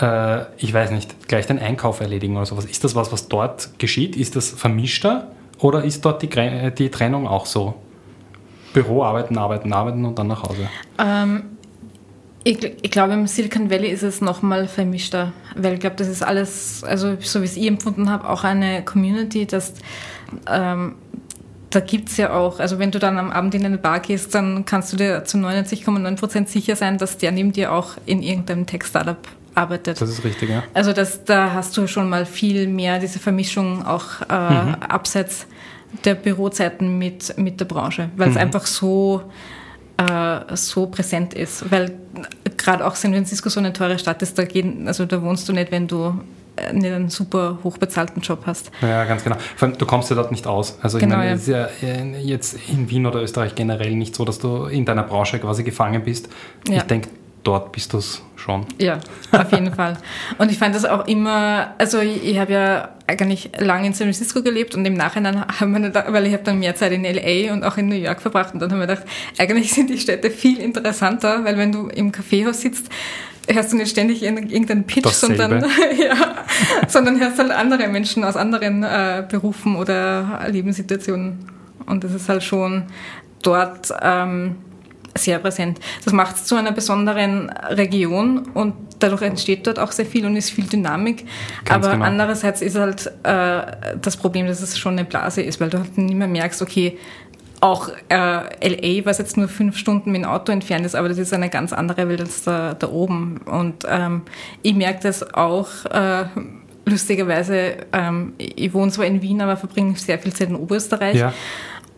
Äh, 0.00 0.44
ich 0.56 0.72
weiß 0.72 0.90
nicht, 0.90 1.28
gleich 1.28 1.46
den 1.46 1.58
Einkauf 1.58 2.00
erledigen 2.00 2.36
oder 2.36 2.46
sowas. 2.46 2.64
Ist 2.64 2.84
das 2.84 2.94
was, 2.94 3.12
was 3.12 3.28
dort 3.28 3.78
geschieht? 3.78 4.16
Ist 4.16 4.36
das 4.36 4.50
vermischter 4.50 5.30
oder 5.58 5.84
ist 5.84 6.04
dort 6.04 6.22
die, 6.22 6.28
die 6.28 6.90
Trennung 6.90 7.26
auch 7.26 7.46
so? 7.46 7.74
Büro, 8.72 9.02
arbeiten, 9.02 9.36
arbeiten, 9.36 9.72
arbeiten 9.72 10.04
und 10.04 10.18
dann 10.18 10.28
nach 10.28 10.44
Hause? 10.44 10.68
Ähm, 10.98 11.42
ich, 12.44 12.64
ich, 12.82 12.90
glaube, 12.90 13.14
im 13.14 13.26
Silicon 13.26 13.68
Valley 13.68 13.88
ist 13.88 14.02
es 14.02 14.20
nochmal 14.20 14.68
vermischter, 14.68 15.32
weil 15.56 15.74
ich 15.74 15.80
glaube, 15.80 15.96
das 15.96 16.08
ist 16.08 16.22
alles, 16.22 16.84
also 16.84 17.16
so 17.20 17.40
wie 17.40 17.44
es 17.44 17.56
ich 17.56 17.66
empfunden 17.66 18.08
habe, 18.08 18.28
auch 18.28 18.44
eine 18.44 18.84
Community, 18.84 19.44
dass 19.44 19.74
ähm, 20.46 20.94
da 21.70 21.80
gibt 21.80 22.08
es 22.08 22.16
ja 22.16 22.32
auch, 22.32 22.58
also 22.58 22.78
wenn 22.78 22.90
du 22.90 22.98
dann 22.98 23.18
am 23.18 23.30
Abend 23.30 23.54
in 23.54 23.64
eine 23.64 23.78
Bar 23.78 24.00
gehst, 24.00 24.34
dann 24.34 24.64
kannst 24.64 24.92
du 24.92 24.96
dir 24.96 25.24
zu 25.24 25.38
99,9% 25.38 26.48
sicher 26.48 26.76
sein, 26.76 26.98
dass 26.98 27.18
der 27.18 27.30
neben 27.30 27.52
dir 27.52 27.72
auch 27.72 27.92
in 28.06 28.22
irgendeinem 28.22 28.66
Tech-Startup 28.66 29.18
arbeitet. 29.60 30.00
Das 30.00 30.08
ist 30.08 30.24
richtig, 30.24 30.50
ja. 30.50 30.62
Also 30.74 30.92
das, 30.92 31.24
da 31.24 31.52
hast 31.52 31.76
du 31.76 31.86
schon 31.86 32.08
mal 32.08 32.26
viel 32.26 32.66
mehr 32.66 32.98
diese 32.98 33.18
Vermischung 33.18 33.84
auch 33.84 34.22
äh, 34.28 34.34
mhm. 34.34 34.74
abseits 34.88 35.46
der 36.04 36.14
Bürozeiten 36.14 36.98
mit, 36.98 37.36
mit 37.36 37.60
der 37.60 37.64
Branche, 37.64 38.10
weil 38.16 38.28
es 38.28 38.34
mhm. 38.34 38.40
einfach 38.40 38.66
so, 38.66 39.22
äh, 39.96 40.56
so 40.56 40.86
präsent 40.86 41.34
ist. 41.34 41.70
Weil 41.70 41.92
gerade 42.56 42.86
auch 42.86 42.94
San 42.94 43.12
Francisco 43.12 43.48
so 43.48 43.60
eine 43.60 43.72
teure 43.72 43.98
Stadt 43.98 44.22
ist, 44.22 44.38
da, 44.38 44.44
gehen, 44.44 44.86
also 44.86 45.04
da 45.04 45.20
wohnst 45.22 45.48
du 45.48 45.52
nicht, 45.52 45.70
wenn 45.72 45.88
du 45.88 46.20
äh, 46.56 46.72
nicht 46.72 46.92
einen 46.92 47.08
super 47.08 47.58
hochbezahlten 47.64 48.22
Job 48.22 48.42
hast. 48.46 48.70
Ja, 48.82 49.04
ganz 49.04 49.24
genau. 49.24 49.36
Du 49.78 49.86
kommst 49.86 50.10
ja 50.10 50.16
dort 50.16 50.30
nicht 50.30 50.46
aus. 50.46 50.78
Also 50.80 50.98
ich 50.98 51.04
genau, 51.04 51.16
meine, 51.16 51.32
es 51.32 51.42
ist 51.42 51.48
ja 51.48 51.68
jetzt 52.22 52.56
in 52.68 52.88
Wien 52.88 53.06
oder 53.06 53.20
Österreich 53.22 53.54
generell 53.54 53.94
nicht 53.94 54.14
so, 54.14 54.24
dass 54.24 54.38
du 54.38 54.66
in 54.66 54.84
deiner 54.84 55.02
Branche 55.02 55.38
quasi 55.38 55.64
gefangen 55.64 56.04
bist. 56.04 56.28
Ja. 56.68 56.78
Ich 56.78 56.82
denke, 56.84 57.08
dort 57.42 57.72
bist 57.72 57.92
du 57.92 57.98
es 57.98 58.22
schon. 58.36 58.66
Ja, 58.78 58.98
auf 59.32 59.52
jeden 59.52 59.72
Fall. 59.74 59.96
Und 60.38 60.50
ich 60.50 60.58
fand 60.58 60.74
das 60.74 60.84
auch 60.84 61.06
immer, 61.06 61.74
also 61.78 62.00
ich, 62.00 62.24
ich 62.24 62.38
habe 62.38 62.52
ja 62.52 62.88
eigentlich 63.06 63.50
lange 63.58 63.86
in 63.86 63.92
San 63.92 64.06
Francisco 64.06 64.42
gelebt 64.42 64.74
und 64.74 64.84
im 64.84 64.94
Nachhinein 64.94 65.44
haben 65.60 65.72
wir, 65.72 65.90
da, 65.90 66.12
weil 66.12 66.26
ich 66.26 66.32
habe 66.32 66.44
dann 66.44 66.58
mehr 66.58 66.74
Zeit 66.74 66.92
in 66.92 67.04
LA 67.04 67.52
und 67.52 67.64
auch 67.64 67.76
in 67.76 67.88
New 67.88 67.96
York 67.96 68.20
verbracht 68.20 68.54
und 68.54 68.60
dann 68.60 68.70
haben 68.72 68.80
wir 68.80 68.86
gedacht, 68.86 69.04
eigentlich 69.38 69.72
sind 69.72 69.90
die 69.90 69.98
Städte 69.98 70.30
viel 70.30 70.58
interessanter, 70.58 71.44
weil 71.44 71.56
wenn 71.56 71.72
du 71.72 71.88
im 71.88 72.12
Kaffeehaus 72.12 72.60
sitzt, 72.60 72.88
hörst 73.48 73.72
du 73.72 73.76
nicht 73.76 73.90
ständig 73.90 74.22
irgendeinen 74.22 74.84
Pitch, 74.84 75.08
sondern, 75.08 75.60
ja, 75.98 76.44
sondern 76.88 77.20
hörst 77.20 77.38
halt 77.38 77.50
andere 77.50 77.88
Menschen 77.88 78.24
aus 78.24 78.36
anderen 78.36 78.82
äh, 78.82 79.24
Berufen 79.28 79.76
oder 79.76 80.46
Lebenssituationen. 80.48 81.38
Und 81.86 82.04
das 82.04 82.12
ist 82.14 82.28
halt 82.28 82.42
schon 82.42 82.84
dort 83.42 83.92
ähm, 84.02 84.56
sehr 85.16 85.38
präsent. 85.38 85.80
Das 86.04 86.12
macht 86.12 86.36
es 86.36 86.44
zu 86.44 86.56
einer 86.56 86.72
besonderen 86.72 87.50
Region 87.50 88.48
und 88.54 88.74
dadurch 88.98 89.22
entsteht 89.22 89.66
dort 89.66 89.78
auch 89.78 89.92
sehr 89.92 90.06
viel 90.06 90.26
und 90.26 90.36
ist 90.36 90.50
viel 90.50 90.66
Dynamik. 90.66 91.26
Ganz 91.64 91.84
Aber 91.84 91.94
genau. 91.94 92.06
andererseits 92.06 92.62
ist 92.62 92.76
halt 92.76 93.06
äh, 93.24 93.62
das 94.00 94.16
Problem, 94.16 94.46
dass 94.46 94.62
es 94.62 94.78
schon 94.78 94.94
eine 94.94 95.04
Blase 95.04 95.42
ist, 95.42 95.60
weil 95.60 95.70
du 95.70 95.78
halt 95.78 95.96
nicht 95.98 96.14
mehr 96.14 96.28
merkst, 96.28 96.62
okay, 96.62 96.98
auch 97.60 97.90
äh, 98.08 98.14
LA, 98.16 99.04
was 99.04 99.18
jetzt 99.18 99.36
nur 99.36 99.48
fünf 99.48 99.76
Stunden 99.76 100.12
mit 100.12 100.22
dem 100.22 100.28
Auto 100.28 100.50
entfernt 100.50 100.86
ist, 100.86 100.94
aber 100.94 101.08
das 101.08 101.18
ist 101.18 101.32
eine 101.34 101.50
ganz 101.50 101.72
andere 101.72 102.08
Welt 102.08 102.20
als 102.20 102.44
da, 102.44 102.74
da 102.74 102.88
oben. 102.88 103.38
Und 103.38 103.84
ähm, 103.88 104.22
ich 104.62 104.74
merke 104.74 105.00
das 105.02 105.34
auch 105.34 105.84
äh, 105.86 106.24
lustigerweise. 106.86 107.76
Ähm, 107.92 108.32
ich 108.38 108.72
wohne 108.72 108.90
zwar 108.90 109.04
in 109.04 109.20
Wien, 109.20 109.42
aber 109.42 109.56
verbringe 109.56 109.96
sehr 109.96 110.18
viel 110.18 110.32
Zeit 110.32 110.48
in 110.48 110.56
Oberösterreich. 110.56 111.16
Ja. 111.16 111.34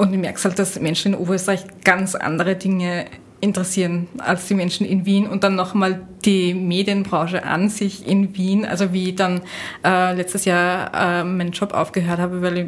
Und 0.03 0.13
ich 0.13 0.19
merke 0.19 0.43
halt, 0.43 0.59
dass 0.59 0.81
Menschen 0.81 1.15
in 1.15 1.21
Oberösterreich 1.21 1.63
ganz 1.85 2.17
andere 2.17 2.57
Dinge 2.57 3.05
interessieren 3.41 4.09
als 4.19 4.49
die 4.49 4.55
Menschen 4.55 4.85
in 4.85 5.07
Wien 5.07 5.29
und 5.29 5.45
dann 5.45 5.55
nochmal 5.55 6.01
die 6.25 6.55
Medienbranche 6.55 7.45
an 7.45 7.69
sich 7.69 8.05
in 8.05 8.37
Wien, 8.37 8.67
also 8.67 8.93
wie 8.93 9.11
ich 9.11 9.15
dann 9.15 9.43
äh, 9.85 10.13
letztes 10.13 10.45
Jahr 10.45 10.93
äh, 10.93 11.23
meinen 11.23 11.53
Job 11.53 11.73
aufgehört 11.73 12.19
habe, 12.19 12.43
weil 12.43 12.59
ich 12.59 12.67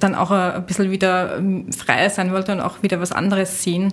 dann 0.00 0.16
auch 0.16 0.32
ein 0.32 0.66
bisschen 0.66 0.90
wieder 0.90 1.36
ähm, 1.36 1.72
freier 1.72 2.10
sein 2.10 2.32
wollte 2.32 2.50
und 2.50 2.60
auch 2.60 2.82
wieder 2.82 3.00
was 3.00 3.12
anderes 3.12 3.62
sehen 3.62 3.92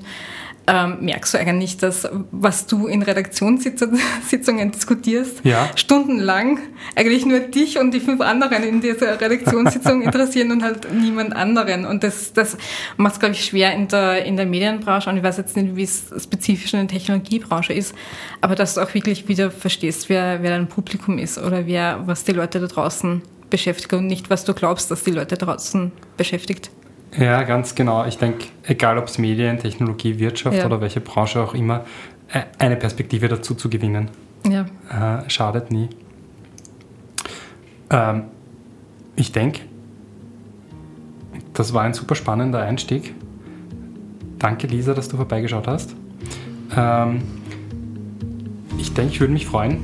ähm, 0.68 0.98
merkst 1.02 1.34
du 1.34 1.38
eigentlich, 1.38 1.78
dass 1.78 2.08
was 2.32 2.66
du 2.68 2.88
in 2.88 3.02
Redaktionssitzungen 3.04 4.72
diskutierst, 4.72 5.42
ja. 5.44 5.70
stundenlang 5.76 6.60
eigentlich 6.96 7.26
nur 7.26 7.40
dich 7.40 7.78
und 7.78 7.94
die 7.94 8.00
fünf 8.00 8.22
anderen 8.22 8.64
in 8.64 8.82
dieser 8.82 9.20
Redaktionssitzung 9.20 10.02
interessieren 10.04 10.52
und 10.52 10.64
halt 10.64 10.92
niemand 10.92 11.36
anderen. 11.36 11.86
Und 11.86 12.04
das, 12.04 12.34
das 12.34 12.58
macht 12.98 13.14
es, 13.14 13.20
glaube 13.20 13.36
ich, 13.36 13.46
schwer 13.46 13.74
in 13.74 13.88
der, 13.88 14.26
in 14.26 14.38
der 14.38 14.46
Medienbranche. 14.46 15.10
Und 15.10 15.18
ich 15.18 15.24
weiß 15.24 15.38
jetzt 15.38 15.56
nicht, 15.56 15.76
wie 15.76 15.84
es 15.84 16.12
spezifisch 16.22 16.74
in 16.74 16.80
der 16.80 16.88
Technologiebranche 16.88 17.74
ist, 17.74 17.94
aber 18.42 18.56
dass 18.56 18.76
du 18.76 18.82
auch 18.82 18.94
wirklich 18.94 19.28
wieder 19.28 19.52
verstehst, 19.52 20.10
wer, 20.10 20.42
wer 20.42 20.52
dein 20.52 20.68
Publikum 20.68 21.18
ist 21.20 21.38
oder 21.38 21.68
wer, 21.68 22.02
was 22.06 22.24
die 22.24 22.32
Leute 22.32 22.60
da 22.60 22.68
draußen 22.68 23.22
beschäftigt 23.50 23.94
und 23.94 24.08
nicht, 24.08 24.30
was 24.30 24.44
du 24.46 24.54
glaubst, 24.54 24.90
dass 24.90 25.04
die 25.04 25.12
Leute 25.12 25.38
draußen 25.38 25.92
beschäftigt. 26.18 26.72
Ja, 27.18 27.44
ganz 27.44 27.76
genau. 27.76 28.06
Ich 28.06 28.18
denke, 28.18 28.48
egal 28.64 28.98
ob 28.98 29.06
es 29.08 29.18
Medien, 29.18 29.60
Technologie, 29.60 30.20
Wirtschaft 30.20 30.58
ja. 30.58 30.66
oder 30.66 30.82
welche 30.82 31.02
Branche 31.02 31.42
auch 31.42 31.54
immer, 31.54 31.86
eine 32.60 32.76
Perspektive 32.76 33.28
dazu 33.28 33.56
zu 33.56 33.70
gewinnen. 33.70 34.10
Ja. 34.48 34.66
Äh, 35.24 35.30
schadet 35.30 35.72
nie. 35.72 35.90
Ähm, 37.90 38.24
ich 39.16 39.32
denke, 39.32 39.62
das 41.54 41.74
war 41.74 41.84
ein 41.84 41.94
super 41.94 42.16
spannender 42.16 42.62
Einstieg. 42.62 43.14
Danke, 44.40 44.68
Lisa, 44.68 44.94
dass 44.94 45.08
du 45.08 45.18
vorbeigeschaut 45.18 45.68
hast. 45.68 45.96
Ähm, 46.76 47.22
ich 48.78 48.94
denke, 48.94 49.14
ich 49.14 49.20
würde 49.22 49.34
mich 49.34 49.46
freuen, 49.46 49.78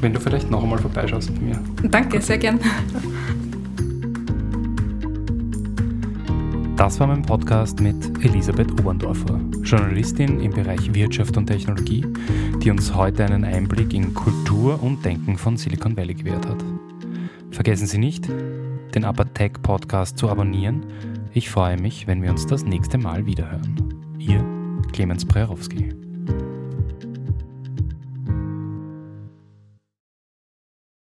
wenn 0.00 0.12
du 0.14 0.20
vielleicht 0.20 0.50
noch 0.50 0.62
einmal 0.62 0.78
vorbeischaust 0.78 1.34
bei 1.34 1.40
mir. 1.40 1.58
Danke, 1.90 2.20
sehr 2.20 2.38
gern. 2.38 2.58
Das 6.82 6.98
war 6.98 7.06
mein 7.06 7.22
Podcast 7.22 7.78
mit 7.78 7.94
Elisabeth 8.24 8.72
Oberndorfer, 8.72 9.38
Journalistin 9.62 10.40
im 10.40 10.50
Bereich 10.50 10.92
Wirtschaft 10.92 11.36
und 11.36 11.46
Technologie, 11.46 12.04
die 12.60 12.72
uns 12.72 12.92
heute 12.92 13.24
einen 13.24 13.44
Einblick 13.44 13.94
in 13.94 14.12
Kultur 14.12 14.82
und 14.82 15.04
Denken 15.04 15.38
von 15.38 15.56
Silicon 15.56 15.96
Valley 15.96 16.14
gewährt 16.14 16.44
hat. 16.44 16.64
Vergessen 17.52 17.86
Sie 17.86 17.98
nicht, 17.98 18.28
den 18.96 19.04
Upper 19.04 19.32
Tech 19.32 19.52
Podcast 19.62 20.18
zu 20.18 20.28
abonnieren. 20.28 20.84
Ich 21.32 21.50
freue 21.50 21.80
mich, 21.80 22.08
wenn 22.08 22.20
wir 22.20 22.32
uns 22.32 22.48
das 22.48 22.64
nächste 22.64 22.98
Mal 22.98 23.26
wiederhören. 23.26 24.16
Ihr 24.18 24.44
Clemens 24.92 25.24
Prerowski. 25.24 26.11